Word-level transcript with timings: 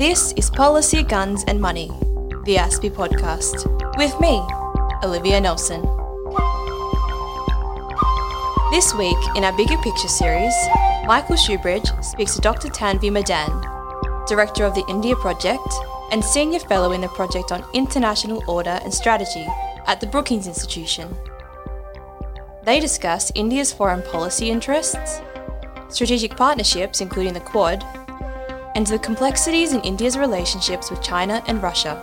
This 0.00 0.32
is 0.32 0.48
Policy, 0.48 1.02
Guns 1.02 1.44
and 1.46 1.60
Money, 1.60 1.88
the 2.44 2.56
ASPI 2.56 2.90
podcast, 2.90 3.66
with 3.98 4.18
me, 4.18 4.40
Olivia 5.04 5.38
Nelson. 5.38 5.82
This 8.70 8.94
week, 8.94 9.18
in 9.36 9.44
our 9.44 9.54
Bigger 9.54 9.76
Picture 9.82 10.08
series, 10.08 10.54
Michael 11.04 11.36
Shoebridge 11.36 12.02
speaks 12.02 12.34
to 12.34 12.40
Dr. 12.40 12.68
Tanvi 12.68 13.12
Madan, 13.12 13.50
Director 14.26 14.64
of 14.64 14.74
the 14.74 14.86
India 14.88 15.14
Project 15.16 15.68
and 16.12 16.24
Senior 16.24 16.60
Fellow 16.60 16.92
in 16.92 17.02
the 17.02 17.08
Project 17.08 17.52
on 17.52 17.62
International 17.74 18.42
Order 18.48 18.80
and 18.82 18.94
Strategy 18.94 19.46
at 19.86 20.00
the 20.00 20.06
Brookings 20.06 20.46
Institution. 20.46 21.14
They 22.64 22.80
discuss 22.80 23.30
India's 23.34 23.70
foreign 23.70 24.00
policy 24.10 24.48
interests, 24.48 25.20
strategic 25.90 26.38
partnerships, 26.38 27.02
including 27.02 27.34
the 27.34 27.40
Quad, 27.40 27.84
and 28.74 28.86
the 28.86 28.98
complexities 28.98 29.72
in 29.72 29.80
India's 29.80 30.16
relationships 30.16 30.90
with 30.90 31.02
China 31.02 31.42
and 31.46 31.62
Russia. 31.62 31.98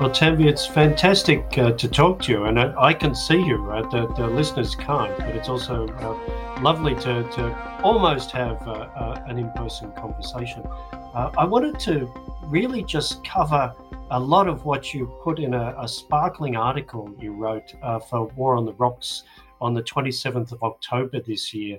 Well, 0.00 0.10
Tanvi, 0.10 0.46
it's 0.46 0.66
fantastic 0.66 1.56
uh, 1.56 1.72
to 1.72 1.88
talk 1.88 2.20
to 2.22 2.32
you, 2.32 2.44
and 2.44 2.60
I, 2.60 2.74
I 2.78 2.92
can 2.92 3.14
see 3.14 3.42
you, 3.42 3.56
right? 3.56 3.90
The, 3.90 4.06
the, 4.14 4.26
listeners 4.26 4.74
can't, 4.74 5.16
but 5.16 5.34
it's 5.34 5.48
also 5.48 5.88
uh, 5.88 6.60
lovely 6.60 6.94
to, 6.96 7.22
to 7.22 7.80
almost 7.82 8.30
have 8.32 8.60
uh, 8.68 8.72
uh 8.72 9.24
an 9.26 9.38
in 9.38 9.50
person 9.52 9.90
conversation. 9.92 10.62
Uh, 10.92 11.30
I 11.38 11.46
wanted 11.46 11.80
to 11.80 12.12
really 12.42 12.82
just 12.82 13.24
cover 13.24 13.74
a 14.10 14.20
lot 14.20 14.48
of 14.48 14.66
what 14.66 14.92
you 14.92 15.06
put 15.22 15.38
in 15.38 15.54
a, 15.54 15.74
a 15.78 15.88
sparkling 15.88 16.56
article 16.56 17.14
you 17.18 17.32
wrote 17.32 17.74
uh, 17.82 17.98
for 17.98 18.26
War 18.36 18.56
on 18.56 18.66
the 18.66 18.74
Rocks 18.74 19.22
on 19.60 19.72
the 19.72 19.82
27th 19.82 20.52
of 20.52 20.62
October 20.62 21.20
this 21.20 21.54
year 21.54 21.78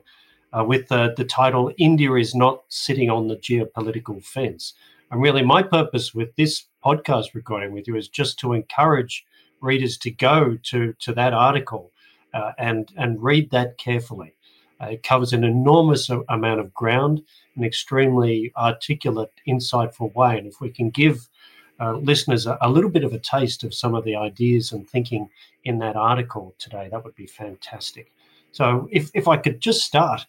uh, 0.54 0.64
with 0.64 0.88
the, 0.88 1.14
the 1.18 1.26
title 1.26 1.72
India 1.78 2.14
is 2.14 2.36
Not 2.36 2.64
Sitting 2.70 3.10
on 3.10 3.28
the 3.28 3.38
Geopolitical 3.38 4.24
Fence. 4.24 4.74
And 5.12 5.22
really, 5.22 5.44
my 5.44 5.64
purpose 5.64 6.14
with 6.14 6.36
this 6.36 6.66
podcast 6.84 7.34
recording 7.34 7.72
with 7.72 7.88
you 7.88 7.96
is 7.96 8.10
just 8.10 8.40
to 8.40 8.54
encourage 8.54 9.26
readers 9.62 9.98
to 9.98 10.12
go 10.12 10.58
to, 10.64 10.94
to 11.00 11.14
that 11.14 11.34
article 11.34 11.92
uh, 12.34 12.52
and, 12.58 12.92
and 12.98 13.22
read 13.22 13.52
that 13.52 13.78
carefully. 13.78 14.34
Uh, 14.82 14.88
it 14.88 15.04
covers 15.04 15.34
an 15.34 15.44
enormous 15.44 16.10
amount 16.30 16.60
of 16.60 16.74
ground, 16.74 17.24
an 17.56 17.64
extremely 17.64 18.52
articulate, 18.56 19.32
insightful 19.48 20.14
way. 20.14 20.38
And 20.38 20.46
if 20.46 20.62
we 20.62 20.70
can 20.70 20.90
give 20.90 21.28
uh, 21.80 21.94
listeners 21.94 22.46
a, 22.46 22.58
a, 22.62 22.70
little 22.70 22.90
bit 22.90 23.04
of 23.04 23.14
a 23.14 23.20
taste 23.20 23.64
of 23.64 23.74
some 23.74 23.96
of 23.96 24.04
the 24.04 24.16
ideas 24.16 24.72
and 24.72 24.88
thinking 24.88 25.30
in 25.64 25.80
that 25.80 25.96
article 25.96 26.56
today, 26.60 26.90
that 26.92 27.04
would 27.04 27.16
be 27.16 27.28
fantastic. 27.28 28.12
So, 28.52 28.88
if, 28.92 29.12
if 29.14 29.28
I 29.28 29.38
could 29.38 29.60
just 29.60 29.84
start, 29.84 30.26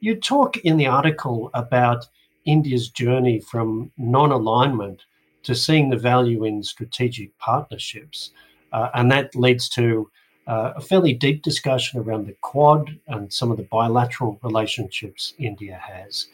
you 0.00 0.16
talk 0.16 0.56
in 0.58 0.76
the 0.76 0.86
article 0.86 1.50
about 1.54 2.06
India's 2.44 2.88
journey 2.88 3.40
from 3.40 3.90
non 3.98 4.30
alignment 4.30 5.04
to 5.42 5.54
seeing 5.54 5.90
the 5.90 5.96
value 5.96 6.44
in 6.44 6.62
strategic 6.62 7.36
partnerships. 7.38 8.30
Uh, 8.72 8.88
and 8.94 9.10
that 9.10 9.34
leads 9.34 9.68
to 9.70 10.10
uh, 10.46 10.72
a 10.76 10.80
fairly 10.80 11.12
deep 11.12 11.42
discussion 11.42 12.00
around 12.00 12.26
the 12.26 12.36
Quad 12.40 12.98
and 13.08 13.32
some 13.32 13.50
of 13.50 13.56
the 13.56 13.62
bilateral 13.64 14.38
relationships 14.42 15.34
India 15.38 15.80
has. 15.82 16.26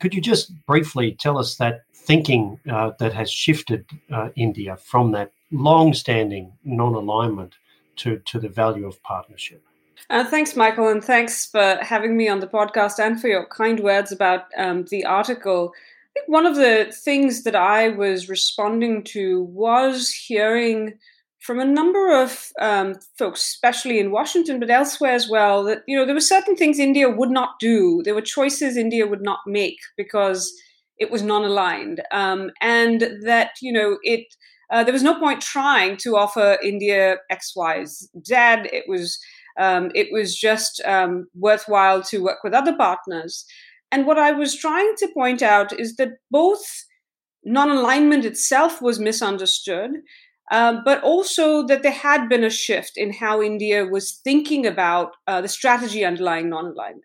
Could 0.00 0.14
you 0.14 0.20
just 0.20 0.52
briefly 0.66 1.12
tell 1.12 1.38
us 1.38 1.56
that 1.56 1.82
thinking 1.94 2.58
uh, 2.70 2.90
that 2.98 3.12
has 3.12 3.30
shifted 3.30 3.86
uh, 4.10 4.30
India 4.36 4.76
from 4.76 5.12
that 5.12 5.32
long 5.50 5.94
standing 5.94 6.52
non 6.64 6.94
alignment 6.94 7.54
to, 7.96 8.18
to 8.26 8.38
the 8.40 8.48
value 8.48 8.86
of 8.86 9.02
partnership? 9.02 9.62
Uh, 10.10 10.24
thanks, 10.24 10.56
Michael, 10.56 10.88
and 10.88 11.02
thanks 11.02 11.46
for 11.46 11.78
having 11.80 12.16
me 12.16 12.28
on 12.28 12.40
the 12.40 12.46
podcast 12.46 12.98
and 12.98 13.20
for 13.20 13.28
your 13.28 13.46
kind 13.46 13.80
words 13.80 14.12
about 14.12 14.44
um, 14.56 14.84
the 14.90 15.04
article. 15.04 15.72
I 15.74 16.20
think 16.20 16.28
one 16.28 16.44
of 16.46 16.56
the 16.56 16.92
things 16.94 17.44
that 17.44 17.56
I 17.56 17.88
was 17.88 18.28
responding 18.28 19.04
to 19.04 19.42
was 19.44 20.10
hearing 20.10 20.94
from 21.40 21.58
a 21.58 21.64
number 21.64 22.12
of 22.22 22.52
um, 22.60 22.94
folks, 23.18 23.40
especially 23.40 23.98
in 23.98 24.12
Washington, 24.12 24.60
but 24.60 24.70
elsewhere 24.70 25.12
as 25.12 25.28
well, 25.28 25.64
that 25.64 25.82
you 25.86 25.96
know 25.96 26.04
there 26.04 26.14
were 26.14 26.20
certain 26.20 26.56
things 26.56 26.78
India 26.78 27.08
would 27.08 27.30
not 27.30 27.58
do. 27.58 28.02
There 28.04 28.14
were 28.14 28.20
choices 28.20 28.76
India 28.76 29.06
would 29.06 29.22
not 29.22 29.40
make 29.46 29.78
because 29.96 30.52
it 30.98 31.10
was 31.10 31.22
non-aligned, 31.22 32.02
um, 32.12 32.50
and 32.60 33.08
that 33.24 33.52
you 33.60 33.72
know 33.72 33.98
it. 34.02 34.26
Uh, 34.70 34.82
there 34.82 34.92
was 34.92 35.02
no 35.02 35.18
point 35.18 35.42
trying 35.42 35.98
to 35.98 36.16
offer 36.16 36.58
India 36.62 37.16
X, 37.28 37.52
Y, 37.54 37.84
Z. 37.84 38.06
It 38.28 38.84
was 38.88 39.18
um, 39.58 39.90
it 39.94 40.08
was 40.12 40.36
just 40.36 40.80
um, 40.84 41.26
worthwhile 41.34 42.02
to 42.04 42.22
work 42.22 42.38
with 42.42 42.54
other 42.54 42.76
partners. 42.76 43.44
And 43.90 44.06
what 44.06 44.18
I 44.18 44.32
was 44.32 44.56
trying 44.56 44.94
to 44.98 45.08
point 45.14 45.42
out 45.42 45.78
is 45.78 45.96
that 45.96 46.12
both 46.30 46.64
non 47.44 47.70
alignment 47.70 48.24
itself 48.24 48.80
was 48.80 48.98
misunderstood, 48.98 49.90
um, 50.50 50.82
but 50.84 51.02
also 51.02 51.66
that 51.66 51.82
there 51.82 51.92
had 51.92 52.28
been 52.28 52.44
a 52.44 52.50
shift 52.50 52.92
in 52.96 53.12
how 53.12 53.42
India 53.42 53.84
was 53.84 54.20
thinking 54.24 54.66
about 54.66 55.12
uh, 55.26 55.40
the 55.40 55.48
strategy 55.48 56.04
underlying 56.04 56.48
non 56.48 56.66
alignment. 56.66 57.04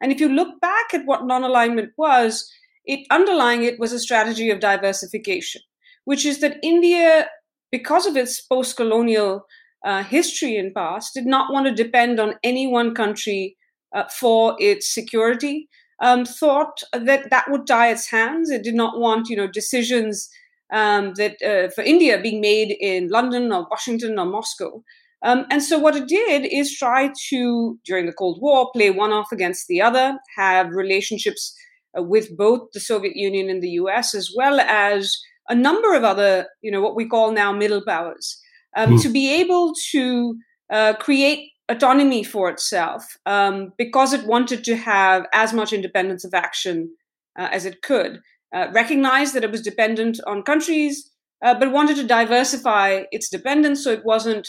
And 0.00 0.12
if 0.12 0.20
you 0.20 0.28
look 0.28 0.60
back 0.60 0.92
at 0.92 1.06
what 1.06 1.26
non 1.26 1.44
alignment 1.44 1.92
was, 1.96 2.50
it 2.84 3.06
underlying 3.10 3.62
it 3.62 3.78
was 3.78 3.92
a 3.92 3.98
strategy 3.98 4.50
of 4.50 4.60
diversification, 4.60 5.62
which 6.04 6.26
is 6.26 6.40
that 6.40 6.58
India, 6.62 7.28
because 7.70 8.06
of 8.06 8.16
its 8.16 8.40
post 8.40 8.76
colonial 8.76 9.46
uh, 9.84 10.02
history 10.02 10.56
in 10.56 10.72
past 10.72 11.14
did 11.14 11.26
not 11.26 11.52
want 11.52 11.66
to 11.66 11.82
depend 11.82 12.18
on 12.18 12.34
any 12.42 12.66
one 12.66 12.94
country 12.94 13.56
uh, 13.94 14.04
for 14.18 14.56
its 14.58 14.92
security. 14.92 15.68
Um, 16.00 16.24
thought 16.24 16.82
that 16.92 17.30
that 17.30 17.50
would 17.50 17.66
tie 17.66 17.90
its 17.90 18.10
hands. 18.10 18.50
It 18.50 18.64
did 18.64 18.74
not 18.74 18.98
want, 18.98 19.28
you 19.28 19.36
know, 19.36 19.46
decisions 19.46 20.28
um, 20.72 21.14
that 21.14 21.40
uh, 21.42 21.70
for 21.70 21.84
India 21.84 22.20
being 22.20 22.40
made 22.40 22.76
in 22.80 23.08
London 23.08 23.52
or 23.52 23.66
Washington 23.70 24.18
or 24.18 24.26
Moscow. 24.26 24.82
Um, 25.22 25.46
and 25.50 25.62
so 25.62 25.78
what 25.78 25.96
it 25.96 26.08
did 26.08 26.46
is 26.46 26.76
try 26.76 27.10
to, 27.30 27.78
during 27.84 28.06
the 28.06 28.12
Cold 28.12 28.40
War, 28.42 28.70
play 28.74 28.90
one 28.90 29.12
off 29.12 29.32
against 29.32 29.68
the 29.68 29.80
other, 29.80 30.18
have 30.36 30.70
relationships 30.70 31.54
uh, 31.96 32.02
with 32.02 32.36
both 32.36 32.72
the 32.72 32.80
Soviet 32.80 33.16
Union 33.16 33.48
and 33.48 33.62
the 33.62 33.70
U.S. 33.70 34.14
as 34.14 34.30
well 34.36 34.60
as 34.60 35.16
a 35.48 35.54
number 35.54 35.94
of 35.94 36.04
other, 36.04 36.46
you 36.60 36.70
know, 36.70 36.82
what 36.82 36.96
we 36.96 37.06
call 37.06 37.32
now 37.32 37.52
middle 37.52 37.82
powers 37.86 38.40
um, 38.76 38.90
mm. 38.90 39.02
to 39.02 39.08
be 39.08 39.32
able 39.32 39.72
to 39.92 40.36
uh, 40.70 40.94
create 40.94 41.50
autonomy 41.68 42.22
for 42.22 42.50
itself 42.50 43.16
um, 43.26 43.72
because 43.78 44.12
it 44.12 44.26
wanted 44.26 44.64
to 44.64 44.76
have 44.76 45.26
as 45.32 45.52
much 45.52 45.72
independence 45.72 46.24
of 46.24 46.34
action 46.34 46.90
uh, 47.38 47.48
as 47.50 47.64
it 47.64 47.82
could. 47.82 48.20
Uh, 48.54 48.68
recognized 48.72 49.34
that 49.34 49.44
it 49.44 49.50
was 49.50 49.62
dependent 49.62 50.20
on 50.26 50.42
countries, 50.42 51.10
uh, 51.44 51.54
but 51.58 51.72
wanted 51.72 51.96
to 51.96 52.06
diversify 52.06 53.02
its 53.10 53.28
dependence 53.28 53.82
so 53.82 53.90
it 53.90 54.04
wasn't 54.04 54.48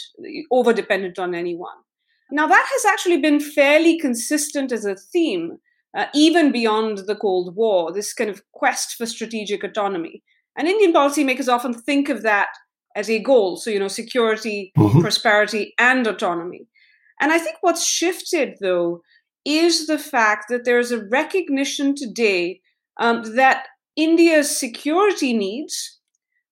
over 0.50 0.72
dependent 0.72 1.18
on 1.18 1.34
anyone. 1.34 1.76
Now, 2.30 2.46
that 2.46 2.68
has 2.72 2.84
actually 2.84 3.20
been 3.20 3.40
fairly 3.40 3.98
consistent 3.98 4.72
as 4.72 4.84
a 4.84 4.96
theme, 4.96 5.58
uh, 5.96 6.06
even 6.14 6.52
beyond 6.52 6.98
the 7.06 7.16
Cold 7.16 7.54
War, 7.56 7.92
this 7.92 8.12
kind 8.12 8.30
of 8.30 8.42
quest 8.52 8.96
for 8.96 9.06
strategic 9.06 9.62
autonomy. 9.64 10.22
And 10.56 10.68
Indian 10.68 10.92
policymakers 10.92 11.52
often 11.52 11.74
think 11.74 12.08
of 12.08 12.22
that 12.22 12.48
as 12.96 13.08
a 13.08 13.20
goal. 13.20 13.56
So, 13.56 13.70
you 13.70 13.78
know, 13.78 13.88
security, 13.88 14.72
mm-hmm. 14.76 15.00
prosperity, 15.00 15.74
and 15.78 16.06
autonomy. 16.06 16.66
And 17.20 17.30
I 17.30 17.38
think 17.38 17.58
what's 17.60 17.86
shifted, 17.86 18.56
though, 18.60 19.02
is 19.44 19.86
the 19.86 19.98
fact 19.98 20.46
that 20.48 20.64
there's 20.64 20.90
a 20.90 21.04
recognition 21.06 21.94
today 21.94 22.60
um, 22.98 23.36
that 23.36 23.66
India's 23.94 24.58
security 24.58 25.32
needs, 25.32 26.00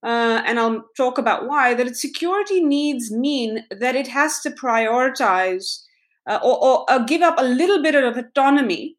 uh, 0.05 0.43
and 0.47 0.61
I'll 0.61 0.85
talk 0.97 1.19
about 1.19 1.49
why, 1.49 1.75
that 1.75 1.87
its 1.87 2.01
security 2.01 2.63
needs 2.63 3.11
mean 3.11 3.65
that 3.71 3.97
it 3.97 4.07
has 4.09 4.41
to 4.41 4.51
prioritize 4.51 5.81
uh, 6.29 6.39
or, 6.43 6.63
or, 6.63 6.91
or, 6.91 7.05
give 7.05 7.21
up 7.21 7.35
a 7.39 7.45
little 7.45 7.83
bit 7.83 7.95
of 7.95 8.17
autonomy 8.17 8.97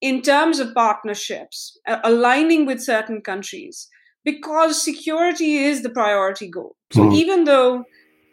in 0.00 0.22
terms 0.22 0.60
of 0.60 0.74
partnerships, 0.74 1.76
uh, 1.88 1.98
aligning 2.04 2.66
with 2.66 2.80
certain 2.80 3.20
countries 3.20 3.88
because 4.24 4.82
security 4.82 5.56
is 5.56 5.82
the 5.82 5.90
priority 5.90 6.48
goal. 6.48 6.76
So 6.92 7.02
mm. 7.02 7.14
even 7.14 7.44
though 7.44 7.84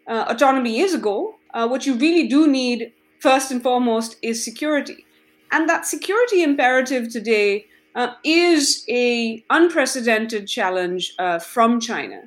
uh, 0.07 0.25
autonomy 0.27 0.80
is 0.80 0.94
a 0.94 1.00
goal, 1.00 1.33
uh, 1.53 1.68
what 1.68 1.86
you 1.86 1.95
really 1.95 2.27
do 2.27 2.47
need 2.47 2.91
first 3.19 3.51
and 3.51 3.62
foremost 3.62 4.18
is 4.21 4.44
security, 4.44 5.06
and 5.51 5.68
that 5.68 5.86
security 5.86 6.44
imperative 6.44 7.09
today 7.12 7.65
uh, 7.95 8.13
is 8.24 8.86
a 8.89 9.44
unprecedented 9.50 10.47
challenge 10.47 11.13
uh, 11.19 11.39
from 11.39 11.80
China. 11.80 12.21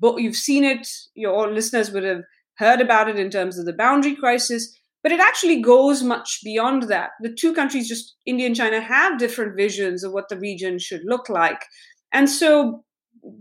But 0.00 0.16
you've 0.16 0.36
seen 0.36 0.64
it; 0.64 0.88
your 1.14 1.50
listeners 1.50 1.90
would 1.92 2.04
have 2.04 2.22
heard 2.56 2.80
about 2.80 3.08
it 3.08 3.18
in 3.18 3.30
terms 3.30 3.58
of 3.58 3.66
the 3.66 3.72
boundary 3.72 4.16
crisis. 4.16 4.74
But 5.04 5.12
it 5.12 5.20
actually 5.20 5.62
goes 5.62 6.02
much 6.02 6.40
beyond 6.42 6.82
that. 6.84 7.10
The 7.20 7.32
two 7.32 7.54
countries, 7.54 7.88
just 7.88 8.16
India 8.26 8.46
and 8.46 8.56
China, 8.56 8.80
have 8.80 9.18
different 9.18 9.56
visions 9.56 10.02
of 10.02 10.12
what 10.12 10.28
the 10.28 10.38
region 10.38 10.80
should 10.80 11.02
look 11.04 11.28
like. 11.28 11.64
And 12.12 12.28
so 12.28 12.84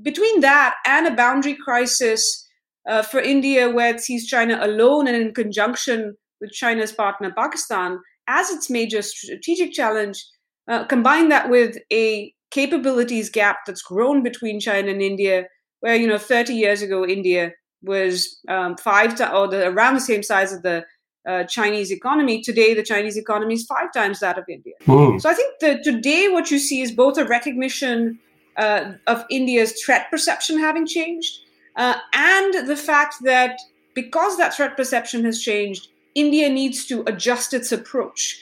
between 0.02 0.42
that 0.42 0.76
and 0.86 1.08
a 1.08 1.16
boundary 1.16 1.56
crisis 1.56 2.46
uh, 2.88 3.02
for 3.02 3.20
India, 3.20 3.70
where 3.70 3.94
it 3.94 4.00
sees 4.00 4.28
China 4.28 4.60
alone 4.62 5.08
and 5.08 5.18
in 5.18 5.34
conjunction 5.34 6.16
with 6.40 6.52
China's 6.52 6.92
partner 6.92 7.34
Pakistan 7.36 8.00
as 8.28 8.50
its 8.50 8.70
major 8.70 9.02
strategic 9.02 9.72
challenge, 9.74 10.24
uh, 10.70 10.86
combine 10.86 11.30
that 11.30 11.50
with 11.50 11.78
a 11.92 12.34
capabilities 12.52 13.30
gap 13.30 13.58
that's 13.66 13.82
grown 13.82 14.24
between 14.24 14.60
China 14.60 14.92
and 14.92 15.02
India, 15.02 15.46
where 15.80 15.96
you 15.96 16.08
know 16.08 16.18
30 16.18 16.54
years 16.54 16.82
ago 16.82 17.06
India 17.06 17.52
was 17.84 18.40
um, 18.50 18.76
five 18.78 19.16
to, 19.16 19.34
or 19.34 19.48
the, 19.48 19.68
around 19.68 19.94
the 19.96 20.02
same 20.02 20.24
size 20.24 20.52
of 20.52 20.64
the 20.64 20.84
uh, 21.28 21.44
Chinese 21.44 21.92
economy. 21.92 22.42
Today, 22.42 22.74
the 22.74 22.84
Chinese 22.84 23.18
economy 23.18 23.56
is 23.56 23.66
five 23.66 23.92
times 23.94 24.20
that 24.20 24.38
of 24.38 24.46
India. 24.50 24.74
Mm. 24.86 25.22
So 25.22 25.30
I 25.30 25.34
think 25.34 25.60
that 25.60 25.84
today 25.84 26.30
what 26.30 26.52
you 26.52 26.60
see 26.60 26.82
is 26.82 26.92
both 26.92 27.18
a 27.18 27.26
recognition 27.26 28.20
uh, 28.58 28.94
of 29.08 29.26
India's 29.30 29.82
threat 29.84 30.10
perception 30.10 30.60
having 30.60 30.86
changed, 30.86 31.40
uh, 31.76 31.96
and 32.14 32.68
the 32.68 32.76
fact 32.76 33.16
that 33.24 33.60
because 33.94 34.38
that 34.38 34.54
threat 34.56 34.78
perception 34.78 35.24
has 35.26 35.42
changed, 35.42 35.88
India 36.16 36.50
needs 36.50 36.86
to 36.86 37.04
adjust 37.08 37.54
its 37.54 37.72
approach 37.72 38.40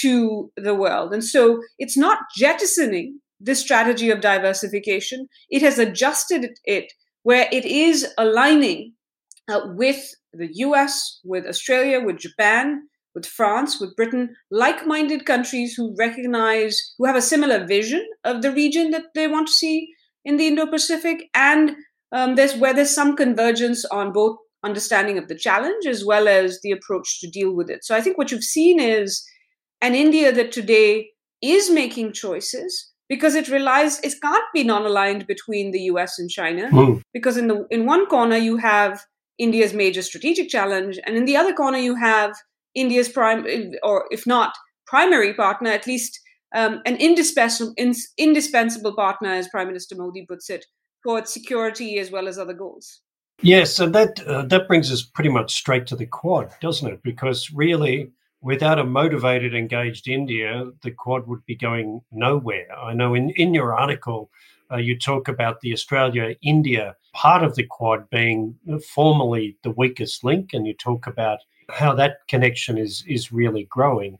to 0.00 0.50
the 0.56 0.74
world. 0.74 1.12
And 1.12 1.24
so 1.24 1.62
it's 1.78 1.96
not 1.96 2.18
jettisoning 2.36 3.20
this 3.40 3.60
strategy 3.60 4.10
of 4.10 4.20
diversification, 4.20 5.28
it 5.50 5.62
has 5.62 5.78
adjusted 5.78 6.50
it 6.64 6.92
where 7.22 7.48
it 7.52 7.64
is 7.64 8.06
aligning 8.18 8.92
uh, 9.48 9.60
with 9.66 10.14
the 10.32 10.48
US, 10.54 11.20
with 11.24 11.46
Australia, 11.46 12.00
with 12.00 12.18
Japan, 12.18 12.82
with 13.14 13.26
France, 13.26 13.80
with 13.80 13.96
Britain, 13.96 14.34
like 14.50 14.86
minded 14.86 15.26
countries 15.26 15.74
who 15.74 15.94
recognize, 15.98 16.94
who 16.98 17.06
have 17.06 17.16
a 17.16 17.22
similar 17.22 17.66
vision 17.66 18.06
of 18.24 18.42
the 18.42 18.52
region 18.52 18.90
that 18.90 19.06
they 19.14 19.26
want 19.26 19.48
to 19.48 19.52
see 19.52 19.88
in 20.24 20.36
the 20.36 20.46
Indo 20.46 20.66
Pacific. 20.66 21.28
And 21.34 21.76
um, 22.12 22.34
there's 22.34 22.56
where 22.56 22.74
there's 22.74 22.94
some 22.94 23.16
convergence 23.16 23.84
on 23.86 24.12
both 24.12 24.36
understanding 24.64 25.18
of 25.18 25.28
the 25.28 25.36
challenge 25.36 25.86
as 25.86 26.04
well 26.04 26.28
as 26.28 26.60
the 26.62 26.72
approach 26.72 27.20
to 27.20 27.30
deal 27.30 27.54
with 27.54 27.70
it. 27.70 27.84
So 27.84 27.94
I 27.94 28.00
think 28.00 28.18
what 28.18 28.30
you've 28.30 28.44
seen 28.44 28.80
is 28.80 29.24
an 29.80 29.94
India 29.94 30.32
that 30.32 30.52
today 30.52 31.10
is 31.40 31.70
making 31.70 32.12
choices 32.12 32.90
because 33.08 33.34
it 33.34 33.48
relies 33.48 34.00
it 34.00 34.14
can't 34.20 34.44
be 34.52 34.64
non-aligned 34.64 35.26
between 35.26 35.70
the 35.70 35.82
US 35.82 36.18
and 36.18 36.28
China 36.28 36.68
mm. 36.70 37.00
because 37.12 37.36
in 37.36 37.48
the 37.48 37.66
in 37.70 37.86
one 37.86 38.06
corner 38.06 38.36
you 38.36 38.56
have 38.56 39.00
India's 39.38 39.72
major 39.72 40.02
strategic 40.02 40.48
challenge 40.48 40.98
and 41.06 41.16
in 41.16 41.24
the 41.24 41.36
other 41.36 41.52
corner 41.52 41.78
you 41.78 41.94
have 41.94 42.34
India's 42.74 43.08
prime 43.08 43.46
or 43.82 44.06
if 44.10 44.26
not 44.26 44.54
primary 44.86 45.34
partner 45.34 45.70
at 45.70 45.86
least 45.86 46.20
um, 46.54 46.80
an 46.86 46.96
indispensable 46.96 47.74
indispensable 48.16 48.94
partner 48.94 49.30
as 49.30 49.48
Prime 49.48 49.66
Minister 49.66 49.96
Modi 49.96 50.24
puts 50.26 50.48
it 50.48 50.64
for 51.02 51.18
its 51.18 51.32
security 51.32 51.98
as 51.98 52.10
well 52.10 52.26
as 52.26 52.38
other 52.38 52.54
goals. 52.54 53.00
Yes, 53.42 53.78
and 53.78 53.94
that 53.94 54.20
uh, 54.26 54.42
that 54.42 54.66
brings 54.66 54.90
us 54.90 55.02
pretty 55.02 55.30
much 55.30 55.54
straight 55.54 55.86
to 55.88 55.96
the 55.96 56.06
Quad, 56.06 56.50
doesn't 56.60 56.90
it? 56.90 57.02
Because 57.02 57.50
really, 57.52 58.10
without 58.40 58.80
a 58.80 58.84
motivated, 58.84 59.54
engaged 59.54 60.08
India, 60.08 60.70
the 60.82 60.90
Quad 60.90 61.28
would 61.28 61.44
be 61.46 61.54
going 61.54 62.00
nowhere. 62.10 62.66
I 62.76 62.94
know 62.94 63.14
in, 63.14 63.30
in 63.30 63.54
your 63.54 63.78
article, 63.78 64.30
uh, 64.72 64.76
you 64.76 64.98
talk 64.98 65.28
about 65.28 65.60
the 65.60 65.72
Australia 65.72 66.34
India 66.42 66.96
part 67.12 67.44
of 67.44 67.54
the 67.54 67.64
Quad 67.64 68.10
being 68.10 68.56
formally 68.92 69.56
the 69.62 69.70
weakest 69.70 70.24
link, 70.24 70.50
and 70.52 70.66
you 70.66 70.74
talk 70.74 71.06
about 71.06 71.38
how 71.70 71.94
that 71.94 72.26
connection 72.28 72.78
is, 72.78 73.04
is 73.06 73.32
really 73.32 73.64
growing. 73.64 74.18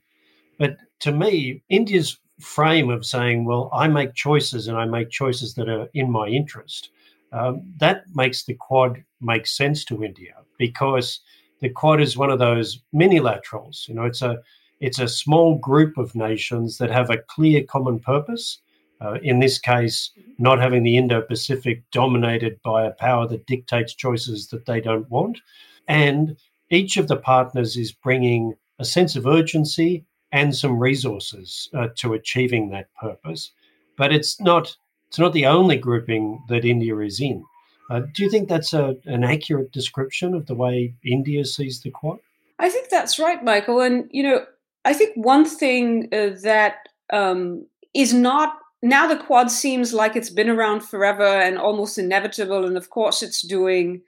But 0.58 0.76
to 1.00 1.12
me, 1.12 1.62
India's 1.68 2.18
frame 2.40 2.90
of 2.90 3.04
saying, 3.04 3.44
well, 3.44 3.70
I 3.72 3.88
make 3.88 4.14
choices 4.14 4.68
and 4.68 4.76
I 4.76 4.84
make 4.84 5.10
choices 5.10 5.54
that 5.54 5.68
are 5.68 5.88
in 5.94 6.10
my 6.10 6.28
interest, 6.28 6.90
um, 7.32 7.62
that 7.78 8.04
makes 8.14 8.44
the 8.44 8.54
Quad 8.54 9.02
make 9.20 9.46
sense 9.46 9.84
to 9.86 10.04
India 10.04 10.34
because 10.56 11.20
the 11.60 11.68
Quad 11.68 12.00
is 12.00 12.16
one 12.16 12.30
of 12.30 12.38
those 12.38 12.80
minilaterals. 12.94 13.88
You 13.88 13.94
know, 13.94 14.04
it's 14.04 14.22
a 14.22 14.38
it's 14.80 15.00
a 15.00 15.08
small 15.08 15.56
group 15.58 15.98
of 15.98 16.14
nations 16.14 16.78
that 16.78 16.90
have 16.90 17.10
a 17.10 17.18
clear 17.18 17.64
common 17.64 17.98
purpose. 17.98 18.60
Uh, 19.00 19.18
in 19.22 19.38
this 19.38 19.58
case, 19.58 20.10
not 20.38 20.60
having 20.60 20.82
the 20.82 20.96
Indo 20.96 21.20
Pacific 21.20 21.82
dominated 21.92 22.60
by 22.62 22.84
a 22.84 22.92
power 22.92 23.26
that 23.28 23.46
dictates 23.46 23.94
choices 23.94 24.48
that 24.48 24.66
they 24.66 24.80
don't 24.80 25.08
want. 25.10 25.38
And 25.86 26.36
each 26.70 26.96
of 26.96 27.08
the 27.08 27.16
partners 27.16 27.76
is 27.76 27.92
bringing 27.92 28.54
a 28.78 28.84
sense 28.84 29.16
of 29.16 29.26
urgency 29.26 30.04
and 30.32 30.54
some 30.54 30.78
resources 30.78 31.70
uh, 31.74 31.88
to 31.96 32.14
achieving 32.14 32.70
that 32.70 32.88
purpose. 33.00 33.52
But 33.96 34.12
it's 34.12 34.40
not, 34.40 34.76
it's 35.08 35.18
not 35.18 35.32
the 35.32 35.46
only 35.46 35.76
grouping 35.76 36.42
that 36.48 36.64
India 36.64 36.96
is 36.98 37.20
in. 37.20 37.42
Uh, 37.90 38.00
do 38.14 38.22
you 38.22 38.30
think 38.30 38.48
that's 38.48 38.74
a, 38.74 38.96
an 39.06 39.24
accurate 39.24 39.72
description 39.72 40.34
of 40.34 40.46
the 40.46 40.54
way 40.54 40.94
India 41.04 41.44
sees 41.44 41.80
the 41.80 41.90
Quad? 41.90 42.18
I 42.58 42.68
think 42.68 42.90
that's 42.90 43.18
right, 43.18 43.42
Michael. 43.42 43.80
And, 43.80 44.08
you 44.10 44.22
know, 44.22 44.44
I 44.84 44.92
think 44.92 45.16
one 45.16 45.44
thing 45.44 46.08
uh, 46.12 46.30
that 46.42 46.88
um, 47.12 47.66
is 47.94 48.12
not 48.12 48.58
now 48.82 49.06
the 49.06 49.16
Quad 49.16 49.50
seems 49.50 49.92
like 49.92 50.16
it's 50.16 50.30
been 50.30 50.50
around 50.50 50.82
forever 50.82 51.24
and 51.24 51.58
almost 51.58 51.98
inevitable. 51.98 52.66
And 52.66 52.76
of 52.76 52.90
course, 52.90 53.22
it's 53.22 53.42
doing 53.42 54.02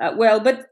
uh, 0.00 0.12
well. 0.16 0.40
But 0.40 0.69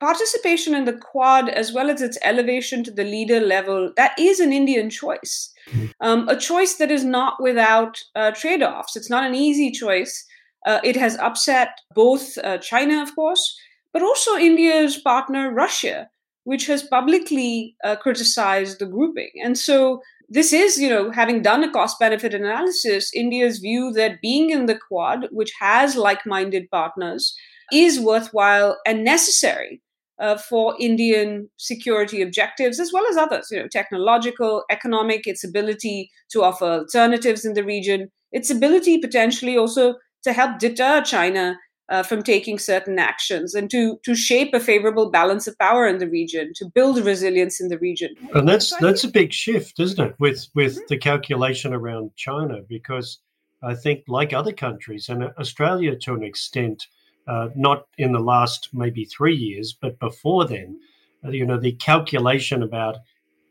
participation 0.00 0.74
in 0.74 0.86
the 0.86 0.94
Quad, 0.94 1.48
as 1.48 1.72
well 1.72 1.90
as 1.90 2.02
its 2.02 2.18
elevation 2.22 2.82
to 2.84 2.90
the 2.90 3.04
leader 3.04 3.40
level, 3.40 3.92
that 3.96 4.18
is 4.18 4.40
an 4.40 4.52
Indian 4.52 4.90
choice. 4.90 5.52
Um, 6.00 6.28
a 6.28 6.36
choice 6.36 6.74
that 6.76 6.90
is 6.90 7.04
not 7.04 7.40
without 7.40 8.02
uh, 8.16 8.32
trade 8.32 8.62
offs. 8.62 8.96
It's 8.96 9.10
not 9.10 9.24
an 9.24 9.34
easy 9.34 9.70
choice. 9.70 10.26
Uh, 10.66 10.80
it 10.82 10.96
has 10.96 11.16
upset 11.18 11.78
both 11.94 12.38
uh, 12.38 12.58
China, 12.58 13.02
of 13.02 13.14
course, 13.14 13.56
but 13.92 14.02
also 14.02 14.36
India's 14.36 14.96
partner, 14.98 15.52
Russia, 15.52 16.08
which 16.44 16.66
has 16.66 16.82
publicly 16.82 17.76
uh, 17.84 17.96
criticized 17.96 18.78
the 18.78 18.86
grouping. 18.86 19.30
And 19.44 19.56
so 19.56 20.00
this 20.28 20.52
is, 20.52 20.78
you 20.78 20.88
know, 20.88 21.10
having 21.10 21.42
done 21.42 21.62
a 21.62 21.72
cost 21.72 21.98
benefit 21.98 22.34
analysis, 22.34 23.12
India's 23.14 23.58
view 23.58 23.92
that 23.92 24.20
being 24.20 24.50
in 24.50 24.66
the 24.66 24.78
Quad, 24.88 25.26
which 25.30 25.52
has 25.60 25.96
like 25.96 26.24
minded 26.24 26.70
partners, 26.70 27.34
is 27.72 28.00
worthwhile 28.00 28.78
and 28.86 29.04
necessary 29.04 29.82
uh, 30.20 30.36
for 30.36 30.76
Indian 30.78 31.48
security 31.56 32.22
objectives, 32.22 32.78
as 32.78 32.92
well 32.92 33.06
as 33.10 33.16
others, 33.16 33.48
you 33.50 33.58
know, 33.58 33.68
technological, 33.68 34.64
economic, 34.70 35.26
its 35.26 35.42
ability 35.42 36.10
to 36.30 36.42
offer 36.42 36.64
alternatives 36.64 37.44
in 37.44 37.54
the 37.54 37.64
region, 37.64 38.10
its 38.30 38.50
ability 38.50 38.98
potentially 38.98 39.56
also 39.56 39.94
to 40.22 40.32
help 40.32 40.58
deter 40.58 41.02
China 41.02 41.56
uh, 41.88 42.02
from 42.04 42.22
taking 42.22 42.58
certain 42.58 42.98
actions 42.98 43.54
and 43.54 43.68
to 43.70 43.98
to 44.04 44.14
shape 44.14 44.54
a 44.54 44.60
favorable 44.60 45.10
balance 45.10 45.46
of 45.46 45.58
power 45.58 45.88
in 45.88 45.98
the 45.98 46.08
region, 46.08 46.52
to 46.54 46.66
build 46.74 47.04
resilience 47.04 47.60
in 47.60 47.68
the 47.68 47.78
region. 47.78 48.14
And 48.34 48.48
that's 48.48 48.76
that's 48.76 49.04
a 49.04 49.08
big 49.08 49.32
shift, 49.32 49.80
isn't 49.80 50.00
it, 50.00 50.14
with 50.18 50.46
with 50.54 50.76
mm-hmm. 50.76 50.84
the 50.88 50.98
calculation 50.98 51.72
around 51.72 52.12
China? 52.16 52.58
Because 52.68 53.18
I 53.62 53.74
think, 53.74 54.04
like 54.06 54.32
other 54.32 54.52
countries, 54.52 55.08
and 55.08 55.24
Australia 55.38 55.96
to 55.96 56.14
an 56.14 56.22
extent, 56.22 56.86
uh, 57.30 57.48
not 57.54 57.86
in 57.96 58.10
the 58.12 58.20
last 58.34 58.68
maybe 58.72 59.04
three 59.04 59.36
years, 59.36 59.72
but 59.80 59.98
before 60.00 60.44
then, 60.44 60.78
uh, 61.24 61.30
you 61.30 61.46
know, 61.46 61.60
the 61.60 61.72
calculation 61.72 62.62
about 62.62 62.96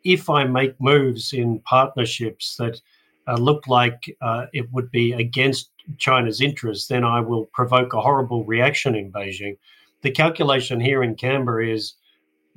if 0.03 0.29
I 0.29 0.43
make 0.43 0.79
moves 0.81 1.31
in 1.31 1.59
partnerships 1.61 2.57
that 2.57 2.81
uh, 3.27 3.35
look 3.35 3.67
like 3.67 4.15
uh, 4.21 4.47
it 4.53 4.69
would 4.73 4.91
be 4.91 5.13
against 5.13 5.71
China's 5.97 6.41
interests, 6.41 6.87
then 6.87 7.05
I 7.05 7.21
will 7.21 7.45
provoke 7.53 7.93
a 7.93 8.01
horrible 8.01 8.43
reaction 8.43 8.95
in 8.95 9.11
Beijing. 9.11 9.57
The 10.01 10.11
calculation 10.11 10.79
here 10.79 11.01
in 11.03 11.15
Canberra 11.15 11.67
is 11.67 11.95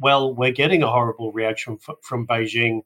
well, 0.00 0.34
we're 0.34 0.50
getting 0.52 0.82
a 0.82 0.90
horrible 0.90 1.30
reaction 1.32 1.78
f- 1.86 1.96
from 2.02 2.26
Beijing 2.26 2.80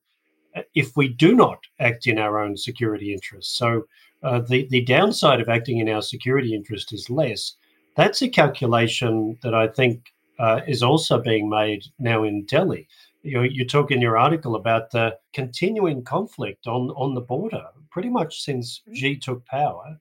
uh, 0.54 0.62
if 0.74 0.94
we 0.96 1.08
do 1.08 1.34
not 1.34 1.60
act 1.80 2.06
in 2.06 2.18
our 2.18 2.38
own 2.38 2.56
security 2.56 3.12
interests. 3.14 3.56
So 3.56 3.86
uh, 4.22 4.40
the, 4.40 4.66
the 4.70 4.84
downside 4.84 5.40
of 5.40 5.48
acting 5.48 5.78
in 5.78 5.88
our 5.88 6.02
security 6.02 6.54
interest 6.54 6.92
is 6.92 7.08
less. 7.08 7.54
That's 7.96 8.22
a 8.22 8.28
calculation 8.28 9.38
that 9.42 9.54
I 9.54 9.68
think 9.68 10.12
uh, 10.38 10.60
is 10.66 10.82
also 10.82 11.20
being 11.20 11.48
made 11.48 11.84
now 11.98 12.24
in 12.24 12.44
Delhi. 12.44 12.88
You, 13.22 13.42
you 13.42 13.66
talk 13.66 13.90
in 13.90 14.00
your 14.00 14.18
article 14.18 14.54
about 14.54 14.90
the 14.90 15.18
continuing 15.32 16.02
conflict 16.02 16.66
on, 16.66 16.90
on 16.90 17.14
the 17.14 17.20
border, 17.20 17.64
pretty 17.90 18.10
much 18.10 18.42
since 18.42 18.80
mm-hmm. 18.80 18.94
Xi 18.94 19.16
took 19.16 19.44
power 19.46 19.98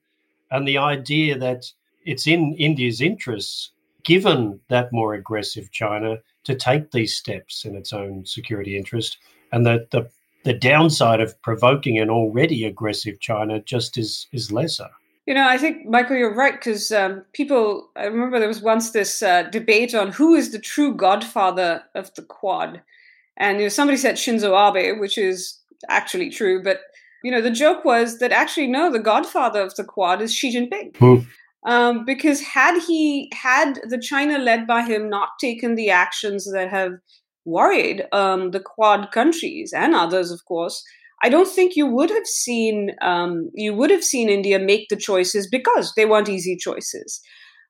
and 0.50 0.66
the 0.66 0.78
idea 0.78 1.36
that 1.38 1.70
it's 2.04 2.26
in 2.26 2.54
India's 2.54 3.00
interests, 3.00 3.72
given 4.04 4.60
that 4.68 4.92
more 4.92 5.14
aggressive 5.14 5.72
China, 5.72 6.18
to 6.44 6.54
take 6.54 6.92
these 6.92 7.16
steps 7.16 7.64
in 7.64 7.74
its 7.74 7.92
own 7.92 8.24
security 8.24 8.76
interest, 8.76 9.18
and 9.52 9.66
that 9.66 9.90
the 9.90 10.08
the 10.44 10.52
downside 10.52 11.20
of 11.20 11.40
provoking 11.42 11.98
an 11.98 12.08
already 12.08 12.64
aggressive 12.64 13.18
China 13.20 13.60
just 13.60 13.98
is 13.98 14.28
is 14.32 14.52
lesser. 14.52 14.88
You 15.26 15.34
know, 15.34 15.48
I 15.48 15.58
think 15.58 15.86
Michael, 15.86 16.16
you're 16.16 16.34
right 16.34 16.54
because 16.54 16.92
um, 16.92 17.24
people. 17.32 17.90
I 17.96 18.04
remember 18.04 18.38
there 18.38 18.48
was 18.48 18.62
once 18.62 18.92
this 18.92 19.22
uh, 19.22 19.44
debate 19.44 19.94
on 19.94 20.12
who 20.12 20.34
is 20.34 20.52
the 20.52 20.58
true 20.58 20.94
godfather 20.94 21.82
of 21.94 22.14
the 22.14 22.22
Quad, 22.22 22.80
and 23.36 23.58
you 23.58 23.64
know 23.64 23.68
somebody 23.68 23.98
said 23.98 24.14
Shinzo 24.14 24.54
Abe, 24.54 25.00
which 25.00 25.18
is 25.18 25.58
actually 25.88 26.30
true, 26.30 26.62
but 26.62 26.80
you 27.26 27.32
know, 27.32 27.40
the 27.40 27.50
joke 27.50 27.84
was 27.84 28.18
that 28.18 28.30
actually, 28.30 28.68
no, 28.68 28.92
the 28.92 29.00
godfather 29.00 29.60
of 29.60 29.74
the 29.74 29.82
Quad 29.82 30.22
is 30.22 30.32
Xi 30.32 30.54
Jinping. 30.54 30.96
Hmm. 30.96 31.24
Um, 31.68 32.04
because 32.04 32.40
had 32.40 32.80
he 32.86 33.32
had 33.34 33.80
the 33.88 33.98
China 33.98 34.38
led 34.38 34.68
by 34.68 34.82
him 34.82 35.10
not 35.10 35.30
taken 35.40 35.74
the 35.74 35.90
actions 35.90 36.48
that 36.52 36.70
have 36.70 36.92
worried 37.44 38.06
um, 38.12 38.52
the 38.52 38.60
Quad 38.60 39.10
countries 39.10 39.72
and 39.72 39.92
others, 39.92 40.30
of 40.30 40.44
course, 40.44 40.84
I 41.22 41.28
don't 41.28 41.48
think 41.48 41.76
you 41.76 41.86
would 41.86 42.10
have 42.10 42.26
seen 42.26 42.90
um, 43.02 43.50
you 43.54 43.74
would 43.74 43.90
have 43.90 44.04
seen 44.04 44.28
India 44.28 44.58
make 44.58 44.88
the 44.88 44.96
choices 44.96 45.48
because 45.48 45.92
they 45.96 46.04
weren't 46.06 46.28
easy 46.28 46.56
choices. 46.56 47.20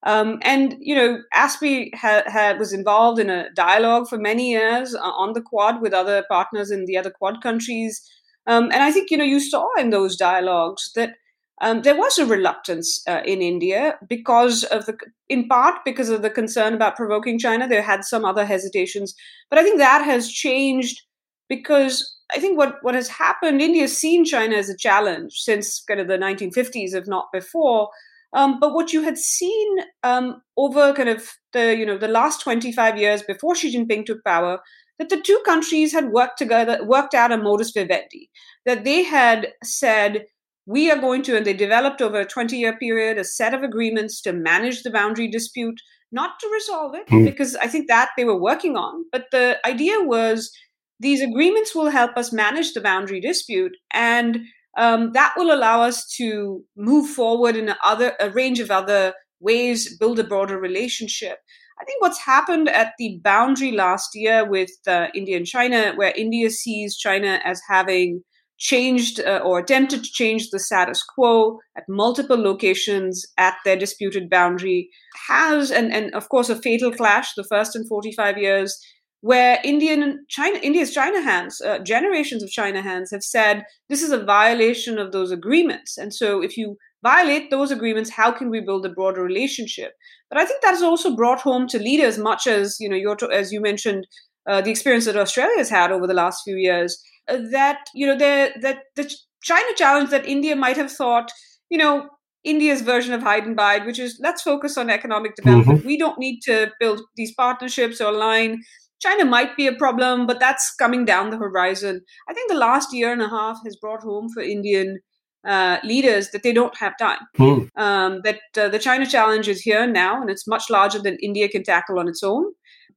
Um, 0.04 0.38
and 0.42 0.76
you 0.80 0.94
know, 0.94 1.18
ASPI 1.34 1.94
ha- 1.94 2.22
ha- 2.26 2.56
was 2.58 2.72
involved 2.72 3.18
in 3.18 3.30
a 3.30 3.50
dialogue 3.54 4.08
for 4.08 4.18
many 4.18 4.50
years 4.50 4.94
uh, 4.94 4.98
on 5.00 5.32
the 5.32 5.40
Quad 5.42 5.80
with 5.80 5.92
other 5.92 6.24
partners 6.28 6.70
in 6.70 6.84
the 6.86 6.96
other 6.96 7.10
Quad 7.10 7.42
countries, 7.42 8.00
um, 8.46 8.64
and 8.64 8.82
I 8.82 8.92
think 8.92 9.10
you 9.10 9.16
know 9.16 9.24
you 9.24 9.40
saw 9.40 9.66
in 9.78 9.90
those 9.90 10.16
dialogues 10.16 10.92
that 10.94 11.14
um, 11.62 11.82
there 11.82 11.96
was 11.96 12.18
a 12.18 12.26
reluctance 12.26 13.02
uh, 13.08 13.22
in 13.24 13.40
India 13.40 13.98
because 14.08 14.62
of 14.64 14.84
the, 14.86 14.96
in 15.28 15.48
part 15.48 15.76
because 15.84 16.10
of 16.10 16.22
the 16.22 16.30
concern 16.30 16.74
about 16.74 16.96
provoking 16.96 17.38
China. 17.38 17.66
There 17.66 17.82
had 17.82 18.04
some 18.04 18.24
other 18.24 18.44
hesitations, 18.44 19.14
but 19.50 19.58
I 19.58 19.62
think 19.62 19.78
that 19.78 20.04
has 20.04 20.30
changed 20.30 21.02
because 21.48 22.15
I 22.34 22.38
think 22.38 22.58
what 22.58 22.78
what 22.82 22.94
has 22.94 23.08
happened, 23.08 23.62
India's 23.62 23.96
seen 23.96 24.24
China 24.24 24.56
as 24.56 24.68
a 24.68 24.76
challenge 24.76 25.34
since 25.34 25.82
kind 25.86 26.00
of 26.00 26.08
the 26.08 26.18
1950s, 26.18 26.94
if 26.94 27.06
not 27.06 27.26
before. 27.32 27.88
Um, 28.32 28.58
but 28.60 28.74
what 28.74 28.92
you 28.92 29.02
had 29.02 29.16
seen 29.16 29.78
um, 30.02 30.42
over 30.56 30.92
kind 30.92 31.08
of 31.08 31.28
the 31.52 31.76
you 31.76 31.86
know 31.86 31.98
the 31.98 32.08
last 32.08 32.40
25 32.42 32.98
years 32.98 33.22
before 33.22 33.54
Xi 33.54 33.74
Jinping 33.74 34.04
took 34.04 34.24
power, 34.24 34.60
that 34.98 35.08
the 35.08 35.20
two 35.20 35.40
countries 35.44 35.92
had 35.92 36.10
worked 36.10 36.38
together, 36.38 36.78
worked 36.84 37.14
out 37.14 37.32
a 37.32 37.36
modus 37.36 37.70
vivendi, 37.70 38.30
that 38.64 38.84
they 38.84 39.02
had 39.02 39.52
said 39.62 40.26
we 40.66 40.90
are 40.90 40.98
going 40.98 41.22
to, 41.22 41.36
and 41.36 41.46
they 41.46 41.54
developed 41.54 42.02
over 42.02 42.20
a 42.20 42.26
20 42.26 42.56
year 42.56 42.76
period 42.76 43.18
a 43.18 43.24
set 43.24 43.54
of 43.54 43.62
agreements 43.62 44.20
to 44.22 44.32
manage 44.32 44.82
the 44.82 44.90
boundary 44.90 45.28
dispute, 45.28 45.80
not 46.10 46.38
to 46.40 46.48
resolve 46.52 46.94
it, 46.94 47.06
mm. 47.06 47.24
because 47.24 47.54
I 47.56 47.68
think 47.68 47.88
that 47.88 48.10
they 48.16 48.24
were 48.24 48.40
working 48.40 48.76
on. 48.76 49.04
But 49.12 49.26
the 49.30 49.58
idea 49.64 50.00
was 50.00 50.50
these 50.98 51.22
agreements 51.22 51.74
will 51.74 51.90
help 51.90 52.16
us 52.16 52.32
manage 52.32 52.72
the 52.72 52.80
boundary 52.80 53.20
dispute, 53.20 53.72
and 53.92 54.38
um, 54.76 55.12
that 55.12 55.34
will 55.36 55.54
allow 55.54 55.82
us 55.82 56.06
to 56.16 56.64
move 56.76 57.08
forward 57.08 57.56
in 57.56 57.68
a, 57.68 57.76
other, 57.84 58.14
a 58.20 58.30
range 58.30 58.60
of 58.60 58.70
other 58.70 59.14
ways, 59.40 59.96
build 59.98 60.18
a 60.18 60.24
broader 60.24 60.58
relationship. 60.58 61.38
I 61.80 61.84
think 61.84 62.00
what's 62.00 62.20
happened 62.20 62.68
at 62.68 62.92
the 62.98 63.20
boundary 63.22 63.72
last 63.72 64.10
year 64.14 64.48
with 64.48 64.70
uh, 64.86 65.08
India 65.14 65.36
and 65.36 65.46
China, 65.46 65.92
where 65.94 66.12
India 66.16 66.50
sees 66.50 66.96
China 66.96 67.40
as 67.44 67.60
having 67.68 68.22
changed 68.58 69.20
uh, 69.20 69.40
or 69.44 69.58
attempted 69.58 70.02
to 70.02 70.10
change 70.10 70.48
the 70.48 70.58
status 70.58 71.02
quo 71.02 71.58
at 71.76 71.84
multiple 71.88 72.38
locations 72.42 73.26
at 73.36 73.54
their 73.64 73.76
disputed 73.76 74.30
boundary 74.30 74.88
has 75.28 75.70
and, 75.70 75.92
and 75.92 76.14
of 76.14 76.28
course 76.30 76.48
a 76.48 76.56
fatal 76.56 76.90
clash 76.90 77.34
the 77.34 77.44
first 77.44 77.76
in 77.76 77.86
45 77.86 78.38
years 78.38 78.78
where 79.20 79.58
indian 79.64 80.24
china 80.28 80.58
india's 80.62 80.92
china 80.92 81.20
hands 81.22 81.60
uh, 81.60 81.78
generations 81.78 82.42
of 82.42 82.50
china 82.50 82.82
hands 82.82 83.10
have 83.10 83.22
said 83.22 83.64
this 83.88 84.02
is 84.02 84.12
a 84.12 84.24
violation 84.24 84.98
of 84.98 85.12
those 85.12 85.30
agreements 85.30 85.96
and 85.96 86.14
so 86.14 86.42
if 86.42 86.56
you 86.56 86.76
violate 87.02 87.50
those 87.50 87.70
agreements 87.70 88.10
how 88.10 88.30
can 88.30 88.50
we 88.50 88.60
build 88.60 88.84
a 88.84 88.90
broader 88.90 89.22
relationship 89.22 89.92
but 90.30 90.38
i 90.38 90.44
think 90.44 90.62
that's 90.62 90.82
also 90.82 91.14
brought 91.14 91.40
home 91.40 91.66
to 91.66 91.78
leaders 91.78 92.18
much 92.18 92.46
as 92.46 92.76
you 92.80 92.88
know 92.88 92.96
your 92.96 93.16
as 93.32 93.52
you 93.52 93.60
mentioned 93.60 94.06
uh, 94.48 94.60
the 94.60 94.70
experience 94.70 95.04
that 95.04 95.16
australia 95.16 95.56
has 95.58 95.70
had 95.70 95.90
over 95.90 96.06
the 96.06 96.14
last 96.14 96.42
few 96.44 96.56
years 96.56 97.02
that 97.28 97.78
you 97.94 98.06
know 98.06 98.16
the 98.16 98.52
that 98.60 98.84
the 98.94 99.12
China 99.46 99.68
challenge 99.76 100.10
that 100.10 100.26
India 100.26 100.56
might 100.56 100.76
have 100.76 100.90
thought, 100.90 101.30
you 101.70 101.78
know, 101.78 102.08
India's 102.42 102.82
version 102.82 103.14
of 103.14 103.22
hide 103.22 103.46
and 103.46 103.54
bide, 103.56 103.86
which 103.86 103.98
is 103.98 104.18
let's 104.20 104.42
focus 104.42 104.76
on 104.76 104.90
economic 104.90 105.36
development. 105.36 105.78
Mm-hmm. 105.80 105.88
We 105.88 105.98
don't 105.98 106.18
need 106.18 106.40
to 106.42 106.72
build 106.80 107.00
these 107.16 107.32
partnerships 107.34 108.00
or 108.00 108.12
align. 108.12 108.62
China 109.00 109.24
might 109.24 109.56
be 109.56 109.66
a 109.66 109.74
problem, 109.74 110.26
but 110.26 110.40
that's 110.40 110.74
coming 110.74 111.04
down 111.04 111.30
the 111.30 111.36
horizon. 111.36 112.00
I 112.28 112.34
think 112.34 112.50
the 112.50 112.58
last 112.58 112.92
year 112.92 113.12
and 113.12 113.22
a 113.22 113.28
half 113.28 113.58
has 113.64 113.76
brought 113.76 114.02
home 114.02 114.28
for 114.32 114.42
Indian 114.42 115.00
uh, 115.46 115.78
leaders 115.84 116.30
that 116.30 116.42
they 116.42 116.52
don't 116.52 116.76
have 116.76 116.98
time. 116.98 117.20
Mm. 117.38 117.68
Um, 117.76 118.20
that 118.24 118.40
uh, 118.58 118.68
the 118.68 118.78
China 118.78 119.06
challenge 119.06 119.48
is 119.48 119.60
here 119.60 119.86
now, 119.86 120.20
and 120.20 120.30
it's 120.30 120.46
much 120.48 120.70
larger 120.70 120.98
than 120.98 121.18
India 121.22 121.48
can 121.48 121.62
tackle 121.62 121.98
on 121.98 122.08
its 122.08 122.22
own. 122.22 122.46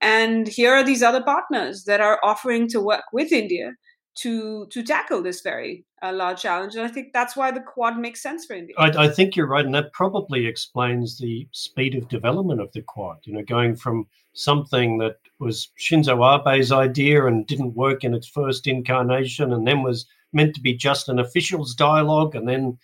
And 0.01 0.47
here 0.47 0.73
are 0.73 0.83
these 0.83 1.03
other 1.03 1.21
partners 1.21 1.83
that 1.83 2.01
are 2.01 2.19
offering 2.23 2.67
to 2.69 2.79
work 2.79 3.03
with 3.11 3.31
India 3.31 3.73
to 4.15 4.67
to 4.67 4.83
tackle 4.83 5.21
this 5.21 5.41
very 5.41 5.85
uh, 6.01 6.13
large 6.13 6.41
challenge. 6.41 6.75
And 6.75 6.85
I 6.85 6.87
think 6.89 7.13
that's 7.13 7.35
why 7.35 7.51
the 7.51 7.61
Quad 7.61 7.97
makes 7.97 8.21
sense 8.21 8.45
for 8.45 8.53
India. 8.53 8.75
I, 8.77 9.05
I, 9.05 9.07
think 9.09 9.35
you're 9.35 9.47
right, 9.47 9.65
and 9.65 9.75
that 9.75 9.93
probably 9.93 10.45
explains 10.45 11.17
the 11.17 11.47
speed 11.51 11.95
of 11.95 12.09
development 12.09 12.61
of 12.61 12.71
the 12.73 12.81
Quad. 12.81 13.17
You 13.23 13.33
know, 13.33 13.43
going 13.43 13.75
from 13.75 14.07
something 14.33 14.97
that 14.99 15.17
was 15.39 15.69
Shinzo 15.79 16.21
Abe's 16.23 16.71
idea 16.71 17.25
and 17.25 17.47
didn't 17.47 17.75
work 17.75 18.03
in 18.03 18.13
its 18.13 18.27
first 18.27 18.67
incarnation, 18.67 19.53
and 19.53 19.67
then 19.67 19.83
was 19.83 20.05
meant 20.33 20.55
to 20.55 20.61
be 20.61 20.75
just 20.75 21.09
an 21.09 21.19
officials 21.19 21.73
dialogue, 21.73 22.35
and 22.35 22.47
then 22.47 22.77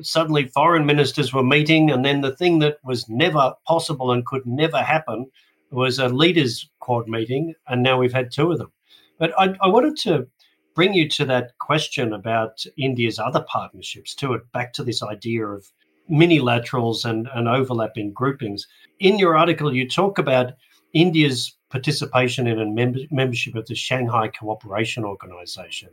suddenly 0.00 0.46
foreign 0.46 0.86
ministers 0.86 1.32
were 1.32 1.42
meeting, 1.42 1.90
and 1.90 2.04
then 2.04 2.20
the 2.20 2.36
thing 2.36 2.58
that 2.60 2.78
was 2.84 3.08
never 3.08 3.54
possible 3.66 4.12
and 4.12 4.26
could 4.26 4.46
never 4.46 4.82
happen 4.82 5.26
was 5.70 5.98
a 5.98 6.08
leaders 6.08 6.68
quad 6.80 7.08
meeting, 7.08 7.54
and 7.68 7.82
now 7.82 7.98
we've 7.98 8.12
had 8.12 8.30
two 8.30 8.52
of 8.52 8.58
them. 8.58 8.72
But 9.18 9.32
I, 9.38 9.54
I 9.60 9.68
wanted 9.68 9.96
to 9.98 10.26
bring 10.74 10.94
you 10.94 11.08
to 11.08 11.24
that 11.26 11.58
question 11.58 12.12
about 12.12 12.64
India's 12.76 13.18
other 13.18 13.44
partnerships 13.48 14.14
to 14.16 14.34
it, 14.34 14.52
back 14.52 14.72
to 14.74 14.84
this 14.84 15.02
idea 15.02 15.46
of 15.46 15.70
minilaterals 16.10 17.04
and, 17.04 17.28
and 17.34 17.48
overlapping 17.48 18.12
groupings. 18.12 18.66
In 19.00 19.18
your 19.18 19.36
article, 19.36 19.74
you 19.74 19.88
talk 19.88 20.18
about 20.18 20.54
India's 20.92 21.56
participation 21.70 22.46
in 22.46 22.60
a 22.60 22.66
mem- 22.66 23.08
membership 23.10 23.54
of 23.54 23.66
the 23.66 23.74
Shanghai 23.74 24.28
Cooperation 24.28 25.04
Organization. 25.04 25.88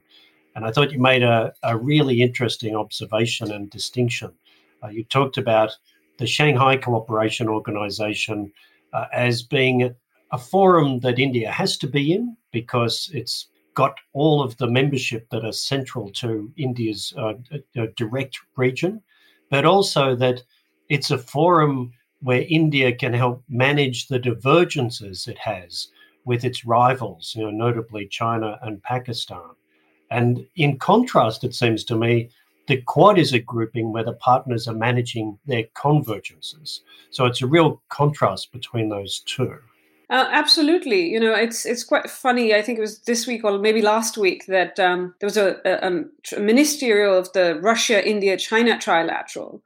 And 0.55 0.65
I 0.65 0.71
thought 0.71 0.91
you 0.91 0.99
made 0.99 1.23
a, 1.23 1.53
a 1.63 1.77
really 1.77 2.21
interesting 2.21 2.75
observation 2.75 3.51
and 3.51 3.69
distinction. 3.69 4.31
Uh, 4.83 4.87
you 4.87 5.03
talked 5.05 5.37
about 5.37 5.71
the 6.17 6.27
Shanghai 6.27 6.75
Cooperation 6.75 7.47
Organization 7.47 8.51
uh, 8.91 9.05
as 9.13 9.41
being 9.41 9.95
a 10.31 10.37
forum 10.37 10.99
that 10.99 11.17
India 11.17 11.49
has 11.49 11.77
to 11.77 11.87
be 11.87 12.13
in 12.13 12.35
because 12.51 13.09
it's 13.13 13.47
got 13.79 13.95
all 14.11 14.43
of 14.43 14.57
the 14.57 14.67
membership 14.67 15.29
that 15.29 15.45
are 15.45 15.53
central 15.53 16.09
to 16.09 16.51
India's 16.57 17.13
uh, 17.17 17.35
uh, 17.77 17.85
direct 17.95 18.37
region, 18.57 19.01
but 19.49 19.63
also 19.63 20.17
that 20.17 20.43
it's 20.89 21.11
a 21.11 21.17
forum 21.17 21.93
where 22.21 22.45
India 22.49 22.93
can 22.93 23.13
help 23.13 23.41
manage 23.47 24.07
the 24.07 24.19
divergences 24.19 25.29
it 25.29 25.37
has 25.37 25.87
with 26.25 26.43
its 26.43 26.65
rivals, 26.65 27.33
you 27.37 27.43
know, 27.43 27.51
notably 27.51 28.05
China 28.05 28.59
and 28.63 28.83
Pakistan. 28.83 29.49
And 30.11 30.45
in 30.57 30.77
contrast, 30.77 31.45
it 31.45 31.55
seems 31.55 31.85
to 31.85 31.95
me, 31.95 32.29
the 32.67 32.81
Quad 32.81 33.17
is 33.17 33.31
a 33.31 33.39
grouping 33.39 33.93
where 33.93 34.03
the 34.03 34.19
partners 34.29 34.67
are 34.67 34.75
managing 34.75 35.39
their 35.45 35.63
convergences. 35.73 36.81
So 37.11 37.25
it's 37.25 37.41
a 37.41 37.47
real 37.47 37.81
contrast 37.87 38.51
between 38.51 38.89
those 38.89 39.19
two. 39.19 39.57
Uh, 40.09 40.27
absolutely. 40.31 41.07
You 41.07 41.19
know, 41.19 41.35
it's 41.35 41.67
it's 41.67 41.83
quite 41.83 42.09
funny. 42.09 42.55
I 42.55 42.63
think 42.63 42.79
it 42.79 42.81
was 42.81 42.99
this 43.01 43.27
week 43.27 43.43
or 43.43 43.59
maybe 43.59 43.81
last 43.81 44.17
week 44.17 44.47
that 44.47 44.79
um, 44.79 45.13
there 45.19 45.27
was 45.27 45.37
a, 45.37 45.57
a, 45.63 45.87
a, 46.35 46.39
ministerial 46.39 47.15
of 47.15 47.31
the 47.33 47.59
Russia, 47.61 48.07
India, 48.07 48.35
China 48.35 48.77
trilateral, 48.77 49.61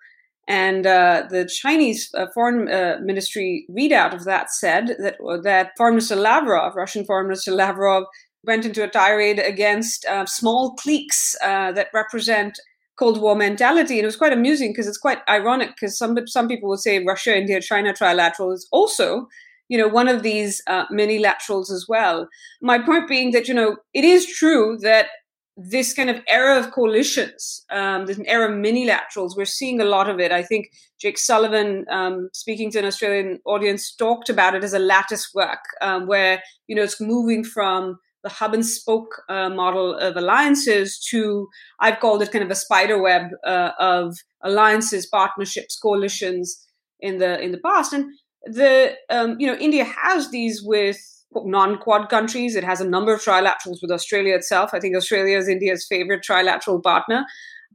and 0.46 0.86
uh, 0.86 1.24
the 1.30 1.46
Chinese 1.46 2.14
uh, 2.14 2.26
foreign 2.34 2.70
uh, 2.70 2.98
ministry 3.02 3.66
readout 3.72 4.14
of 4.14 4.26
that 4.26 4.52
said 4.52 4.98
that 5.00 5.16
that 5.44 5.72
Foreign 5.78 5.94
Minister 5.94 6.18
Lavrov, 6.18 6.76
Russian 6.76 7.06
Foreign 7.06 7.28
Minister 7.28 7.54
Lavrov, 7.54 8.04
went 8.44 8.66
into 8.66 8.84
a 8.84 8.90
tirade 8.90 9.40
against 9.40 10.06
uh, 10.06 10.26
small 10.26 10.74
cliques 10.76 11.38
uh, 11.42 11.72
that 11.72 11.88
represent 11.94 12.60
Cold 13.00 13.22
War 13.22 13.38
mentality. 13.38 13.94
And 13.94 14.04
it 14.04 14.08
was 14.08 14.18
quite 14.18 14.34
amusing 14.34 14.72
because 14.72 14.88
it's 14.88 14.98
quite 14.98 15.20
ironic 15.30 15.70
because 15.70 15.98
some 15.98 16.18
some 16.28 16.50
people 16.50 16.68
will 16.68 16.78
say 16.78 17.02
Russia, 17.02 17.38
India, 17.38 17.62
China 17.62 17.94
trilateral 17.94 18.54
is 18.54 18.68
also 18.74 19.30
you 19.70 19.78
know 19.78 19.88
one 19.88 20.08
of 20.08 20.24
these 20.24 20.62
uh, 20.68 20.86
mini 20.90 21.20
laterals 21.20 21.72
as 21.72 21.86
well. 21.88 22.28
My 22.62 22.80
point 22.80 23.08
being 23.08 23.32
that 23.32 23.48
you 23.48 23.54
know 23.54 23.78
it 23.94 24.04
is 24.04 24.26
true 24.26 24.78
that 24.82 25.08
this 25.56 25.94
kind 25.94 26.10
of 26.10 26.20
era 26.28 26.58
of 26.58 26.72
coalitions 26.72 27.64
um, 27.70 28.08
this 28.08 28.20
era 28.26 28.52
of 28.52 28.58
mini 28.58 28.86
laterals 28.86 29.38
we're 29.38 29.46
seeing 29.46 29.80
a 29.80 29.86
lot 29.86 30.10
of 30.10 30.20
it. 30.20 30.32
I 30.32 30.44
think 30.44 30.68
jake 31.00 31.18
sullivan 31.18 31.86
um, 31.92 32.30
speaking 32.34 32.72
to 32.72 32.80
an 32.80 32.86
australian 32.86 33.40
audience 33.46 33.94
talked 33.96 34.30
about 34.30 34.56
it 34.56 34.64
as 34.64 34.74
a 34.74 34.80
lattice 34.80 35.30
work 35.34 35.64
um, 35.82 36.08
where 36.08 36.42
you 36.68 36.76
know 36.76 36.84
it's 36.84 37.00
moving 37.00 37.44
from 37.44 38.00
the 38.24 38.30
hub 38.30 38.54
and 38.54 38.66
spoke 38.66 39.22
uh, 39.28 39.50
model 39.50 39.96
of 39.96 40.16
alliances 40.16 40.98
to 41.10 41.48
i've 41.82 42.00
called 42.00 42.24
it 42.24 42.32
kind 42.32 42.44
of 42.44 42.50
a 42.50 42.56
spider 42.56 43.00
web 43.00 43.24
uh, 43.46 43.72
of 43.80 44.18
alliances 44.44 45.06
partnerships 45.06 45.78
coalitions 45.78 46.68
in 47.04 47.18
the 47.20 47.40
in 47.40 47.52
the 47.52 47.60
past. 47.60 47.94
And 47.94 48.06
the 48.46 48.96
um, 49.10 49.38
you 49.40 49.48
know 49.48 49.56
India 49.56 49.84
has 49.84 50.30
these 50.30 50.62
with 50.64 50.98
non-quad 51.36 52.10
countries. 52.10 52.56
It 52.56 52.64
has 52.64 52.82
a 52.82 52.88
number 52.88 53.14
of 53.14 53.22
trilaterals 53.22 53.82
with 53.82 53.92
Australia 53.92 54.36
itself. 54.36 54.72
I 54.74 54.80
think 54.80 54.96
Australia 54.96 55.38
is 55.38 55.48
India's 55.48 55.86
favorite 55.88 56.24
trilateral 56.28 56.82
partner, 56.82 57.26